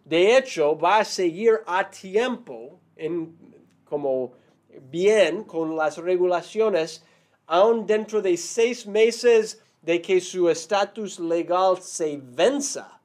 De 0.02 0.38
hecho, 0.38 0.78
va 0.78 1.00
a 1.00 1.04
seguir 1.04 1.60
a 1.66 1.90
tiempo 1.90 2.80
como 3.84 4.32
bien 4.90 5.44
con 5.44 5.76
las 5.76 5.98
regulaciones 5.98 7.04
aún 7.46 7.86
dentro 7.86 8.22
de 8.22 8.34
seis 8.38 8.86
meses 8.86 9.62
de 9.82 10.00
que 10.00 10.22
su 10.22 10.48
estatus 10.48 11.20
legal 11.20 11.82
se 11.82 12.18
venza. 12.18 12.98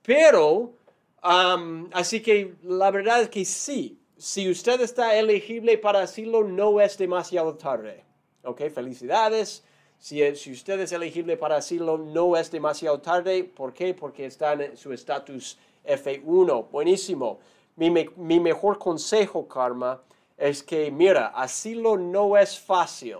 Pero, 0.00 0.77
así 1.22 2.20
que 2.20 2.54
la 2.62 2.90
verdad 2.90 3.22
es 3.22 3.28
que 3.28 3.44
sí, 3.44 3.98
si 4.16 4.50
usted 4.50 4.80
está 4.80 5.16
elegible 5.16 5.78
para 5.78 6.02
asilo, 6.02 6.44
no 6.44 6.80
es 6.80 6.98
demasiado 6.98 7.54
tarde. 7.54 8.04
Ok, 8.42 8.62
felicidades. 8.70 9.64
Si, 9.98 10.20
si 10.36 10.52
usted 10.52 10.80
es 10.80 10.92
elegible 10.92 11.36
para 11.36 11.56
asilo, 11.56 11.98
no 11.98 12.36
es 12.36 12.50
demasiado 12.50 13.00
tarde. 13.00 13.44
¿Por 13.44 13.72
qué? 13.72 13.94
Porque 13.94 14.26
está 14.26 14.52
en 14.52 14.76
su 14.76 14.92
estatus 14.92 15.58
F1. 15.84 16.70
Buenísimo. 16.70 17.40
Mi, 17.76 17.90
mi 17.90 18.40
mejor 18.40 18.78
consejo, 18.78 19.46
Karma, 19.46 20.02
es 20.36 20.62
que, 20.62 20.90
mira, 20.90 21.28
asilo 21.28 21.96
no 21.96 22.36
es 22.36 22.58
fácil, 22.58 23.18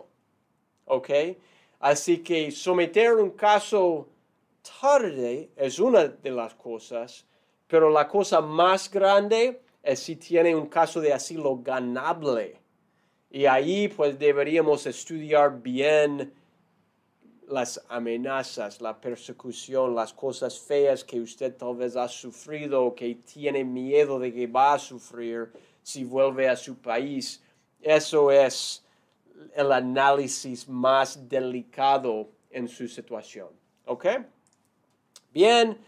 ¿ok? 0.84 1.10
Así 1.80 2.18
que 2.18 2.50
someter 2.50 3.14
un 3.14 3.30
caso 3.30 4.08
tarde 4.80 5.50
es 5.56 5.78
una 5.78 6.04
de 6.04 6.30
las 6.30 6.54
cosas, 6.54 7.24
pero 7.68 7.90
la 7.90 8.08
cosa 8.08 8.40
más 8.40 8.90
grande 8.90 9.62
es 9.82 10.00
si 10.00 10.16
tiene 10.16 10.56
un 10.56 10.66
caso 10.66 11.00
de 11.00 11.12
asilo 11.12 11.58
ganable. 11.58 12.60
Y 13.30 13.44
ahí 13.44 13.88
pues 13.88 14.18
deberíamos 14.18 14.86
estudiar 14.86 15.60
bien 15.60 16.32
las 17.46 17.80
amenazas, 17.88 18.80
la 18.80 18.98
persecución, 18.98 19.94
las 19.94 20.12
cosas 20.12 20.58
feas 20.58 21.04
que 21.04 21.20
usted 21.20 21.54
tal 21.56 21.76
vez 21.76 21.96
ha 21.96 22.08
sufrido 22.08 22.84
o 22.84 22.94
que 22.94 23.14
tiene 23.16 23.64
miedo 23.64 24.18
de 24.18 24.32
que 24.32 24.46
va 24.46 24.74
a 24.74 24.78
sufrir 24.78 25.52
si 25.82 26.04
vuelve 26.04 26.48
a 26.48 26.56
su 26.56 26.76
país. 26.76 27.42
Eso 27.80 28.30
es 28.30 28.84
el 29.54 29.72
análisis 29.72 30.68
más 30.68 31.28
delicado 31.28 32.28
en 32.50 32.66
su 32.66 32.88
situación. 32.88 33.48
¿Ok? 33.84 34.06
Bien. 35.32 35.78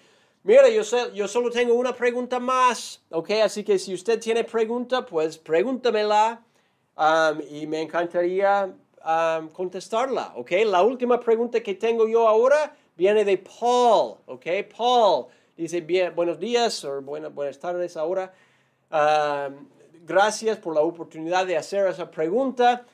Mira, 0.43 0.71
yo, 0.71 0.83
yo 1.13 1.29
solo 1.29 1.51
tengo 1.51 1.75
una 1.75 1.95
pregunta 1.95 2.41
más. 2.41 3.03
¿Ok? 3.11 3.31
Así 3.45 3.63
que 3.63 3.79
si 3.79 3.93
usted 3.93 4.19
tiene 4.19 4.45
pregunta, 4.45 5.05
pues 5.05 5.37
pregúntamela. 5.37 6.43
Um, 6.97 7.41
y 7.51 7.67
me 7.67 7.83
encantaría 7.83 8.75
um, 9.05 9.49
contestarla. 9.49 10.33
¿Ok? 10.37 10.53
La 10.65 10.83
última 10.83 11.21
pregunta 11.21 11.63
que 11.63 11.75
tengo 11.75 12.09
yo 12.09 12.27
ahora 12.27 12.75
viene 12.97 13.25
de 13.25 13.37
Paul. 13.37 14.17
¿Ok? 14.27 14.47
Paul 14.77 15.27
dice, 15.57 15.83
bien, 15.83 16.15
buenos 16.15 16.39
días 16.39 16.85
o 16.85 17.03
buenas, 17.03 17.35
buenas 17.35 17.59
tardes 17.59 17.97
ahora. 17.99 18.33
Um, 18.91 19.69
gracias 20.07 20.57
por 20.57 20.75
la 20.75 20.81
oportunidad 20.81 21.47
de 21.47 21.59
hacer 21.59 21.87
esa 21.87 22.11
pregunta. 22.11 22.87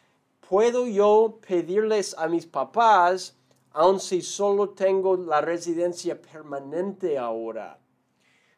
¿Puedo 0.48 0.86
yo 0.86 1.38
pedirles 1.46 2.16
a 2.18 2.26
mis 2.28 2.46
papás, 2.46 3.36
aun 3.76 4.00
si 4.00 4.22
solo 4.22 4.70
tengo 4.70 5.16
la 5.16 5.42
residencia 5.42 6.18
permanente 6.18 7.18
ahora? 7.18 7.78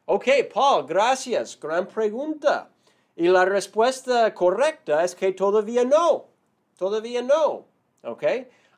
Ok, 0.05 0.29
Paul, 0.55 0.87
gracias. 0.87 1.59
Gran 1.59 1.89
pregunta. 1.89 2.71
Y 3.17 3.27
la 3.27 3.45
respuesta 3.45 4.33
correcta 4.33 5.03
es 5.03 5.17
que 5.17 5.33
todavía 5.33 5.85
no. 5.85 6.27
Todavía 6.77 7.21
no. 7.21 7.67
Ok. 8.05 8.25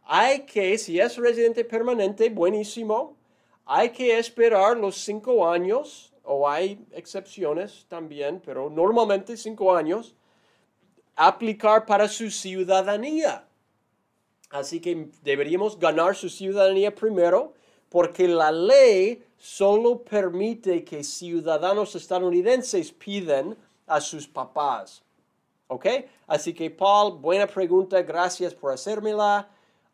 Hay 0.04 0.46
que, 0.46 0.78
si 0.78 0.98
es 0.98 1.18
residente 1.18 1.62
permanente, 1.62 2.30
buenísimo. 2.30 3.18
Hay 3.66 3.90
que 3.90 4.18
esperar 4.18 4.78
los 4.78 4.96
cinco 4.96 5.46
años 5.46 6.14
o 6.24 6.48
hay 6.48 6.82
excepciones 6.92 7.84
también, 7.86 8.40
pero 8.42 8.70
normalmente 8.70 9.36
cinco 9.36 9.76
años, 9.76 10.16
aplicar 11.16 11.84
para 11.84 12.08
su 12.08 12.30
ciudadanía. 12.30 13.46
Así 14.50 14.80
que 14.80 15.08
deberíamos 15.22 15.78
ganar 15.78 16.16
su 16.16 16.28
ciudadanía 16.28 16.94
primero, 16.94 17.54
porque 17.88 18.28
la 18.28 18.52
ley 18.52 19.24
solo 19.38 20.02
permite 20.02 20.84
que 20.84 21.02
ciudadanos 21.02 21.94
estadounidenses 21.94 22.92
piden 22.92 23.56
a 23.86 24.00
sus 24.00 24.26
papás. 24.26 25.02
¿Ok? 25.68 25.86
Así 26.26 26.52
que 26.52 26.70
Paul, 26.70 27.18
buena 27.18 27.46
pregunta, 27.46 28.02
gracias 28.02 28.54
por 28.54 28.72
hacérmela. 28.72 29.48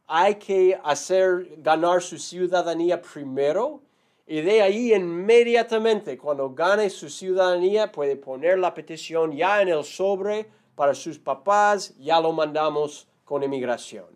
Hay 0.07 0.37
que 0.37 0.79
hacer 0.83 1.57
ganar 1.59 2.01
su 2.01 2.19
ciudadanía 2.19 3.01
primero 3.01 3.83
y 4.27 4.41
de 4.41 4.61
ahí 4.61 4.93
inmediatamente, 4.93 6.19
cuando 6.19 6.51
gane 6.51 6.91
su 6.91 7.09
ciudadanía, 7.09 7.93
puede 7.93 8.17
poner 8.17 8.59
la 8.59 8.75
petición 8.75 9.33
ya 9.33 9.63
en 9.63 9.69
el 9.69 9.85
sobre 9.85 10.49
para 10.75 10.95
sus 10.95 11.19
papás, 11.19 11.95
ya 11.99 12.21
lo 12.21 12.33
mandamos 12.33 13.07
con 13.25 13.45
inmigración. 13.45 14.16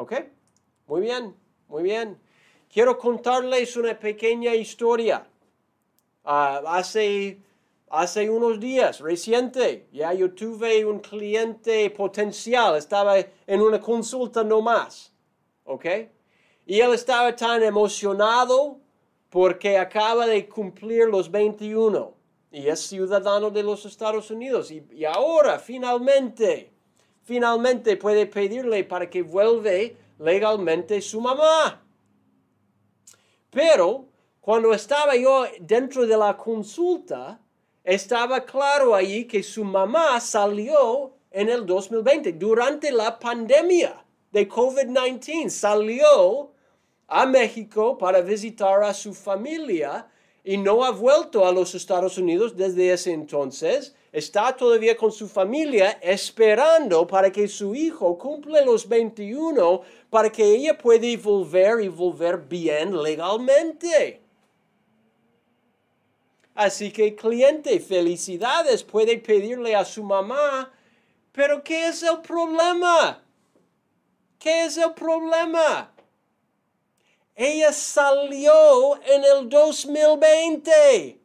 ¿Ok? 0.00 0.14
Muy 0.86 1.02
bien, 1.02 1.36
muy 1.68 1.82
bien. 1.82 2.18
Quiero 2.72 2.96
contarles 2.96 3.76
una 3.76 3.98
pequeña 3.98 4.54
historia. 4.54 5.26
Ah, 6.24 6.62
hace, 6.68 7.38
hace 7.90 8.30
unos 8.30 8.58
días, 8.58 9.00
reciente, 9.00 9.88
ya 9.92 10.14
yo 10.14 10.32
tuve 10.32 10.86
un 10.86 11.00
cliente 11.00 11.90
potencial, 11.90 12.78
estaba 12.78 13.18
en 13.18 13.60
una 13.60 13.78
consulta 13.78 14.42
nomás. 14.42 15.12
¿Ok? 15.64 15.84
Y 16.64 16.80
él 16.80 16.94
estaba 16.94 17.36
tan 17.36 17.62
emocionado 17.62 18.78
porque 19.28 19.76
acaba 19.76 20.26
de 20.26 20.48
cumplir 20.48 21.08
los 21.08 21.30
21 21.30 22.14
y 22.50 22.68
es 22.68 22.80
ciudadano 22.80 23.50
de 23.50 23.62
los 23.62 23.84
Estados 23.84 24.30
Unidos. 24.30 24.70
Y, 24.70 25.04
ahora, 25.04 25.58
finalmente, 25.58 26.69
finalmente 27.30 27.96
puede 27.96 28.26
pedirle 28.26 28.82
para 28.82 29.08
que 29.08 29.22
vuelva 29.22 29.70
legalmente 30.18 31.00
su 31.00 31.20
mamá. 31.20 31.80
Pero 33.50 34.06
cuando 34.40 34.72
estaba 34.72 35.14
yo 35.14 35.44
dentro 35.60 36.08
de 36.08 36.16
la 36.16 36.36
consulta, 36.36 37.38
estaba 37.84 38.44
claro 38.44 38.96
allí 38.96 39.26
que 39.26 39.44
su 39.44 39.62
mamá 39.62 40.18
salió 40.18 41.12
en 41.30 41.48
el 41.48 41.64
2020, 41.64 42.32
durante 42.32 42.90
la 42.90 43.16
pandemia 43.16 44.04
de 44.32 44.48
COVID-19, 44.48 45.50
salió 45.50 46.50
a 47.06 47.26
México 47.26 47.96
para 47.96 48.22
visitar 48.22 48.82
a 48.82 48.92
su 48.92 49.14
familia 49.14 50.08
y 50.42 50.56
no 50.56 50.84
ha 50.84 50.90
vuelto 50.90 51.46
a 51.46 51.52
los 51.52 51.76
Estados 51.76 52.18
Unidos 52.18 52.56
desde 52.56 52.92
ese 52.92 53.12
entonces. 53.12 53.94
Está 54.12 54.56
todavía 54.56 54.96
con 54.96 55.12
su 55.12 55.28
familia 55.28 55.98
esperando 56.02 57.06
para 57.06 57.30
que 57.30 57.46
su 57.46 57.74
hijo 57.74 58.18
cumple 58.18 58.64
los 58.64 58.88
21 58.88 59.82
para 60.10 60.30
que 60.30 60.44
ella 60.44 60.76
pueda 60.76 61.06
volver 61.22 61.80
y 61.80 61.88
volver 61.88 62.38
bien 62.38 63.00
legalmente. 63.00 64.20
Así 66.56 66.90
que 66.90 67.14
cliente, 67.14 67.78
felicidades, 67.78 68.82
puede 68.82 69.16
pedirle 69.18 69.76
a 69.76 69.84
su 69.84 70.02
mamá, 70.02 70.72
pero 71.30 71.62
¿qué 71.62 71.86
es 71.86 72.02
el 72.02 72.20
problema? 72.20 73.22
¿Qué 74.40 74.64
es 74.64 74.76
el 74.76 74.92
problema? 74.92 75.94
Ella 77.36 77.72
salió 77.72 78.96
en 79.04 79.24
el 79.24 79.48
2020. 79.48 81.19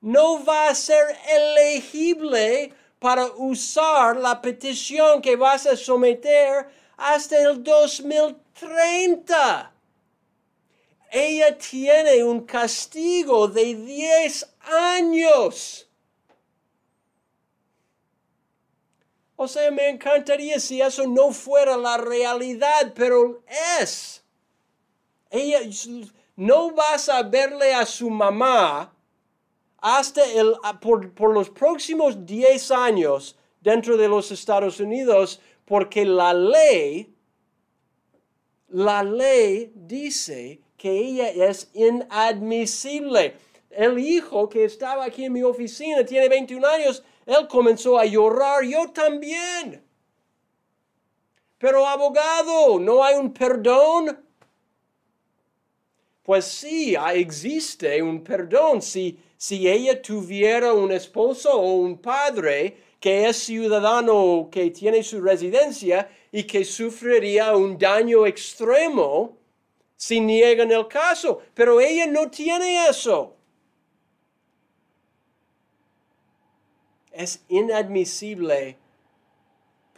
No 0.00 0.42
va 0.44 0.68
a 0.68 0.74
ser 0.74 1.16
elegible 1.28 2.72
para 2.98 3.26
usar 3.36 4.16
la 4.16 4.40
petición 4.40 5.20
que 5.20 5.36
vas 5.36 5.66
a 5.66 5.76
someter 5.76 6.70
hasta 6.96 7.42
el 7.42 7.62
2030. 7.62 9.74
Ella 11.10 11.58
tiene 11.58 12.24
un 12.24 12.46
castigo 12.46 13.48
de 13.48 13.74
10 13.74 14.54
años. 14.62 15.86
O 19.36 19.48
sea, 19.48 19.70
me 19.70 19.88
encantaría 19.88 20.60
si 20.60 20.82
eso 20.82 21.06
no 21.06 21.32
fuera 21.32 21.76
la 21.76 21.96
realidad, 21.96 22.92
pero 22.94 23.42
es. 23.80 24.22
Ella, 25.30 25.60
no 26.36 26.72
vas 26.72 27.08
a 27.08 27.22
verle 27.22 27.74
a 27.74 27.86
su 27.86 28.10
mamá 28.10 28.92
hasta 29.80 30.24
el, 30.24 30.54
por, 30.80 31.12
por 31.12 31.32
los 31.32 31.50
próximos 31.50 32.26
10 32.26 32.70
años 32.70 33.36
dentro 33.60 33.96
de 33.96 34.08
los 34.08 34.30
Estados 34.30 34.80
Unidos 34.80 35.40
porque 35.64 36.04
la 36.04 36.34
ley, 36.34 37.14
la 38.68 39.02
ley 39.02 39.72
dice 39.74 40.60
que 40.76 40.90
ella 40.90 41.30
es 41.30 41.70
inadmisible. 41.74 43.36
El 43.70 43.98
hijo 43.98 44.48
que 44.48 44.64
estaba 44.64 45.04
aquí 45.04 45.26
en 45.26 45.32
mi 45.32 45.42
oficina 45.42 46.04
tiene 46.04 46.28
21 46.28 46.66
años, 46.66 47.04
él 47.26 47.46
comenzó 47.48 47.98
a 47.98 48.04
llorar, 48.04 48.64
yo 48.64 48.90
también. 48.90 49.84
Pero 51.58 51.86
abogado, 51.86 52.80
¿no 52.80 53.04
hay 53.04 53.16
un 53.16 53.32
perdón? 53.32 54.18
pues 56.30 56.44
sí, 56.44 56.94
ah, 56.94 57.12
existe 57.12 58.00
un 58.00 58.22
perdón. 58.22 58.80
Si, 58.80 59.18
si 59.40 59.66
ella 59.66 60.02
tuviera 60.02 60.74
un 60.74 60.92
esposo 60.92 61.58
o 61.58 61.76
un 61.76 61.96
padre 61.96 62.76
que 63.00 63.26
es 63.26 63.38
ciudadano, 63.38 64.50
que 64.52 64.70
tiene 64.70 65.02
su 65.02 65.18
residencia 65.22 66.10
y 66.30 66.42
que 66.42 66.62
sufriría 66.62 67.56
un 67.56 67.78
daño 67.78 68.26
extremo 68.26 69.38
si 69.96 70.20
niegan 70.20 70.70
el 70.70 70.86
caso, 70.88 71.40
pero 71.54 71.80
ella 71.80 72.06
no 72.06 72.30
tiene 72.30 72.86
eso. 72.86 73.34
Es 77.10 77.42
inadmisible 77.48 78.76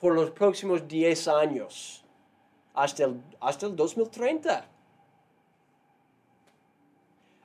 por 0.00 0.14
los 0.14 0.30
próximos 0.30 0.86
10 0.86 1.26
años, 1.26 2.04
hasta 2.74 3.06
el, 3.06 3.20
hasta 3.40 3.66
el 3.66 3.74
2030. 3.74 4.68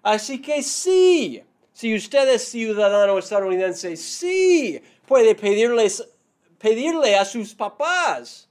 Así 0.03 0.39
que 0.39 0.61
sí, 0.61 1.43
si 1.77 1.93
usted 1.93 2.27
es 2.29 2.49
ciudadano 2.49 3.19
estadounidense, 3.19 3.95
sí 3.97 4.81
puede 5.05 5.35
pedirles, 5.35 6.09
pedirle 6.57 7.15
a 7.15 7.23
sus 7.23 7.53
papás. 7.53 8.49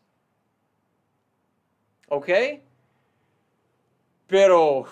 ¿Ok? 2.09 2.29
Pero 4.29 4.85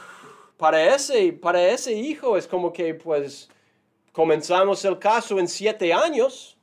para 0.57 0.97
ese, 0.97 1.33
para 1.33 1.65
ese 1.65 1.93
hijo 1.93 2.37
es 2.37 2.49
como 2.49 2.73
que 2.73 2.93
pues 2.95 3.49
comenzamos 4.11 4.85
el 4.85 4.99
caso 4.99 5.39
en 5.39 5.47
siete 5.47 5.93
años, 5.93 6.59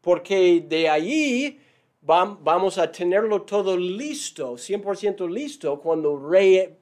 porque 0.00 0.64
de 0.66 0.88
ahí 0.88 1.60
vamos 2.00 2.78
a 2.78 2.90
tenerlo 2.90 3.42
todo 3.42 3.76
listo, 3.76 4.54
100% 4.54 5.30
listo, 5.30 5.78
cuando 5.78 6.16
rey, 6.26 6.74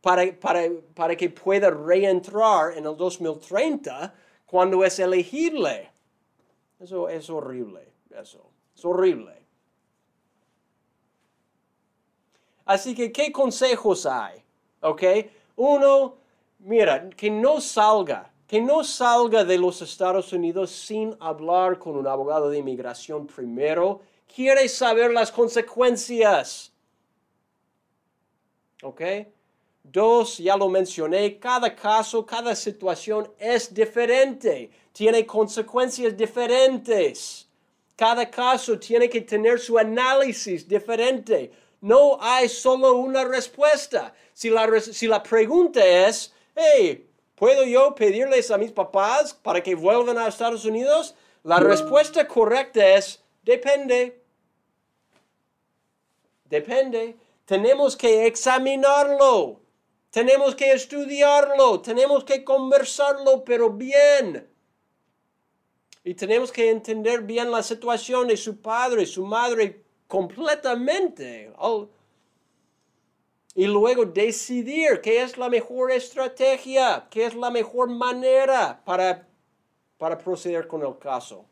para, 0.00 0.24
para, 0.94 1.16
que 1.16 1.28
pueda 1.30 1.70
reentrar 1.70 2.76
en 2.76 2.86
el 2.86 2.96
2030 2.96 4.14
cuando 4.46 4.84
es 4.84 4.98
elegible. 4.98 5.90
Eso 6.78 7.08
es 7.08 7.28
horrible, 7.28 7.92
eso. 8.10 8.50
Es 8.74 8.84
horrible. 8.84 9.34
Así 12.64 12.94
que, 12.94 13.12
¿qué 13.12 13.30
consejos 13.30 14.06
hay? 14.06 14.42
¿Ok? 14.80 15.02
Uno, 15.56 16.16
mira, 16.60 17.10
que 17.10 17.30
no 17.30 17.60
salga, 17.60 18.32
que 18.46 18.60
no 18.62 18.82
salga 18.84 19.44
de 19.44 19.58
los 19.58 19.82
Estados 19.82 20.32
Unidos 20.32 20.70
sin 20.70 21.14
hablar 21.20 21.78
con 21.78 21.96
un 21.96 22.06
abogado 22.06 22.48
de 22.48 22.58
inmigración 22.58 23.26
primero. 23.26 24.00
Quiere 24.32 24.68
saber 24.68 25.12
las 25.12 25.30
consecuencias. 25.30 26.72
¿Ok? 28.82 29.02
Dos, 29.82 30.38
ya 30.38 30.56
lo 30.56 30.68
mencioné, 30.68 31.38
cada 31.38 31.74
caso, 31.74 32.24
cada 32.24 32.54
situación 32.54 33.32
es 33.38 33.72
diferente, 33.72 34.70
tiene 34.92 35.26
consecuencias 35.26 36.16
diferentes. 36.16 37.48
Cada 37.96 38.30
caso 38.30 38.78
tiene 38.78 39.10
que 39.10 39.20
tener 39.20 39.58
su 39.58 39.76
análisis 39.76 40.66
diferente. 40.66 41.50
No 41.80 42.18
hay 42.20 42.48
solo 42.48 42.94
una 42.94 43.24
respuesta. 43.24 44.14
Si 44.32 44.48
la, 44.48 44.80
si 44.80 45.06
la 45.06 45.22
pregunta 45.22 45.84
es, 45.84 46.32
hey, 46.54 47.06
¿puedo 47.34 47.64
yo 47.64 47.94
pedirles 47.94 48.50
a 48.50 48.58
mis 48.58 48.72
papás 48.72 49.34
para 49.34 49.62
que 49.62 49.74
vuelvan 49.74 50.16
a 50.18 50.28
Estados 50.28 50.64
Unidos? 50.64 51.14
La 51.42 51.58
respuesta 51.58 52.26
correcta 52.26 52.86
es, 52.86 53.22
depende. 53.42 54.22
Depende. 56.44 57.16
Tenemos 57.44 57.96
que 57.96 58.26
examinarlo. 58.26 59.60
Tenemos 60.10 60.56
que 60.56 60.72
estudiarlo, 60.72 61.80
tenemos 61.80 62.24
que 62.24 62.42
conversarlo, 62.42 63.44
pero 63.44 63.70
bien. 63.70 64.48
Y 66.02 66.14
tenemos 66.14 66.50
que 66.50 66.70
entender 66.70 67.22
bien 67.22 67.50
la 67.50 67.62
situación 67.62 68.26
de 68.26 68.36
su 68.36 68.60
padre, 68.60 69.06
su 69.06 69.24
madre, 69.24 69.84
completamente. 70.08 71.52
Y 73.54 73.66
luego 73.66 74.04
decidir 74.04 75.00
qué 75.00 75.22
es 75.22 75.38
la 75.38 75.48
mejor 75.48 75.92
estrategia, 75.92 77.06
qué 77.10 77.26
es 77.26 77.34
la 77.34 77.50
mejor 77.50 77.88
manera 77.90 78.82
para, 78.84 79.28
para 79.96 80.18
proceder 80.18 80.66
con 80.66 80.82
el 80.82 80.98
caso. 80.98 81.44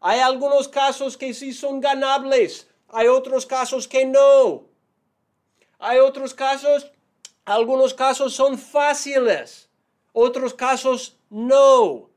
Hay 0.00 0.20
algunos 0.20 0.68
casos 0.68 1.16
que 1.16 1.32
sí 1.32 1.52
son 1.52 1.80
ganables, 1.80 2.68
hay 2.88 3.06
otros 3.06 3.46
casos 3.46 3.86
que 3.86 4.04
no. 4.04 4.64
Hay 5.78 5.98
otros 5.98 6.34
casos, 6.34 6.90
algunos 7.44 7.92
casos 7.92 8.34
son 8.34 8.58
fáciles, 8.58 9.68
otros 10.12 10.54
casos 10.54 11.18
no. 11.28 12.08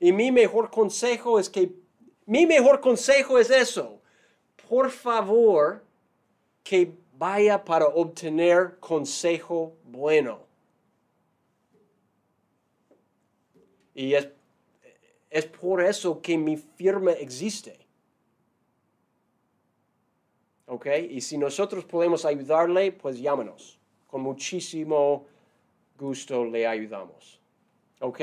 Y 0.00 0.12
mi 0.12 0.30
mejor 0.30 0.70
consejo 0.70 1.38
es 1.38 1.48
que, 1.48 1.72
mi 2.26 2.46
mejor 2.46 2.80
consejo 2.80 3.38
es 3.38 3.50
eso. 3.50 4.00
Por 4.68 4.90
favor, 4.90 5.82
que 6.62 6.92
vaya 7.14 7.64
para 7.64 7.86
obtener 7.86 8.78
consejo 8.78 9.74
bueno. 9.84 10.46
Y 13.94 14.14
es, 14.14 14.28
es 15.30 15.46
por 15.46 15.82
eso 15.82 16.20
que 16.20 16.36
mi 16.36 16.56
firma 16.56 17.12
existe. 17.12 17.87
¿Ok? 20.68 20.86
Y 21.10 21.20
si 21.22 21.38
nosotros 21.38 21.84
podemos 21.84 22.24
ayudarle, 22.24 22.92
pues 22.92 23.18
llámanos. 23.18 23.78
Con 24.06 24.20
muchísimo 24.20 25.26
gusto 25.98 26.44
le 26.44 26.66
ayudamos. 26.66 27.40
¿Ok? 28.00 28.20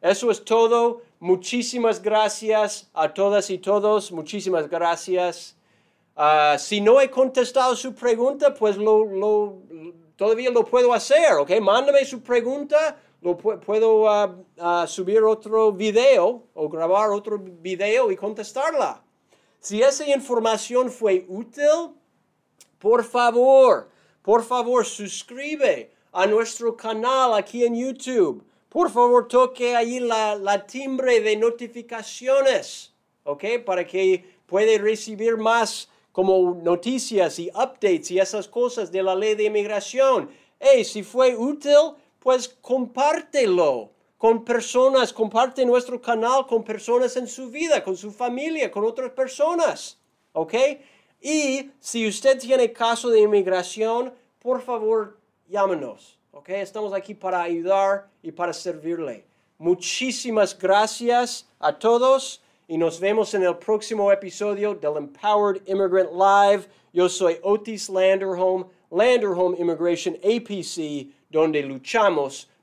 Eso 0.00 0.30
es 0.30 0.44
todo. 0.44 1.02
Muchísimas 1.20 2.02
gracias 2.02 2.90
a 2.92 3.12
todas 3.12 3.48
y 3.48 3.58
todos. 3.58 4.12
Muchísimas 4.12 4.68
gracias. 4.68 5.56
Ah, 6.14 6.56
si 6.58 6.82
no 6.82 7.00
he 7.00 7.10
contestado 7.10 7.74
su 7.74 7.94
pregunta, 7.94 8.52
pues 8.52 8.76
lo, 8.76 9.62
todavía 10.16 10.50
lo 10.50 10.66
puedo 10.66 10.92
hacer. 10.92 11.32
¿Ok? 11.38 11.50
Mándame 11.62 12.04
su 12.04 12.20
pregunta. 12.20 12.98
Lo 13.22 13.38
puedo 13.38 14.08
ah, 14.08 14.36
ah, 14.58 14.84
subir 14.86 15.22
otro 15.22 15.72
video 15.72 16.42
o 16.52 16.68
grabar 16.68 17.10
otro 17.10 17.38
video 17.38 18.10
y 18.12 18.16
contestarla. 18.16 19.02
Si 19.60 19.82
esa 19.82 20.06
información 20.06 20.90
fue 20.90 21.24
útil, 21.28 21.94
por 22.78 23.04
favor, 23.04 23.90
por 24.22 24.44
favor, 24.44 24.84
suscribe 24.84 25.90
a 26.12 26.26
nuestro 26.26 26.76
canal 26.76 27.34
aquí 27.34 27.64
en 27.64 27.74
YouTube. 27.74 28.44
Por 28.68 28.90
favor, 28.90 29.28
toque 29.28 29.74
ahí 29.74 30.00
la, 30.00 30.34
la 30.34 30.66
timbre 30.66 31.20
de 31.20 31.36
notificaciones, 31.36 32.92
¿ok? 33.24 33.44
Para 33.64 33.86
que 33.86 34.24
pueda 34.46 34.80
recibir 34.80 35.36
más 35.36 35.88
como 36.12 36.54
noticias 36.54 37.38
y 37.38 37.48
updates 37.50 38.10
y 38.10 38.18
esas 38.18 38.48
cosas 38.48 38.90
de 38.90 39.02
la 39.02 39.14
ley 39.14 39.34
de 39.34 39.44
inmigración. 39.44 40.30
Hey, 40.58 40.84
si 40.84 41.02
fue 41.02 41.36
útil, 41.36 41.94
pues 42.18 42.48
compártelo 42.48 43.90
con 44.26 44.44
personas, 44.44 45.12
comparte 45.12 45.64
nuestro 45.64 46.02
canal 46.02 46.48
con 46.48 46.64
personas 46.64 47.16
en 47.16 47.28
su 47.28 47.48
vida, 47.48 47.84
con 47.84 47.96
su 47.96 48.10
familia, 48.10 48.72
con 48.72 48.82
otras 48.82 49.12
personas. 49.12 50.00
¿Ok? 50.32 50.52
Y 51.20 51.70
si 51.78 52.08
usted 52.08 52.36
tiene 52.36 52.72
caso 52.72 53.08
de 53.08 53.20
inmigración, 53.20 54.12
por 54.40 54.60
favor, 54.60 55.16
llámenos. 55.48 56.18
¿Ok? 56.32 56.48
Estamos 56.48 56.92
aquí 56.92 57.14
para 57.14 57.40
ayudar 57.40 58.08
y 58.20 58.32
para 58.32 58.52
servirle. 58.52 59.24
Muchísimas 59.58 60.58
gracias 60.58 61.48
a 61.60 61.78
todos 61.78 62.42
y 62.66 62.76
nos 62.78 62.98
vemos 62.98 63.32
en 63.32 63.44
el 63.44 63.56
próximo 63.58 64.10
episodio 64.10 64.74
del 64.74 64.96
Empowered 64.96 65.62
Immigrant 65.66 66.10
Live. 66.10 66.66
Yo 66.92 67.08
soy 67.08 67.38
Otis 67.44 67.88
Landerholm, 67.88 68.66
Landerholm 68.90 69.54
Immigration 69.56 70.16
APC, 70.16 71.14
donde 71.30 71.62
luchamos 71.62 72.48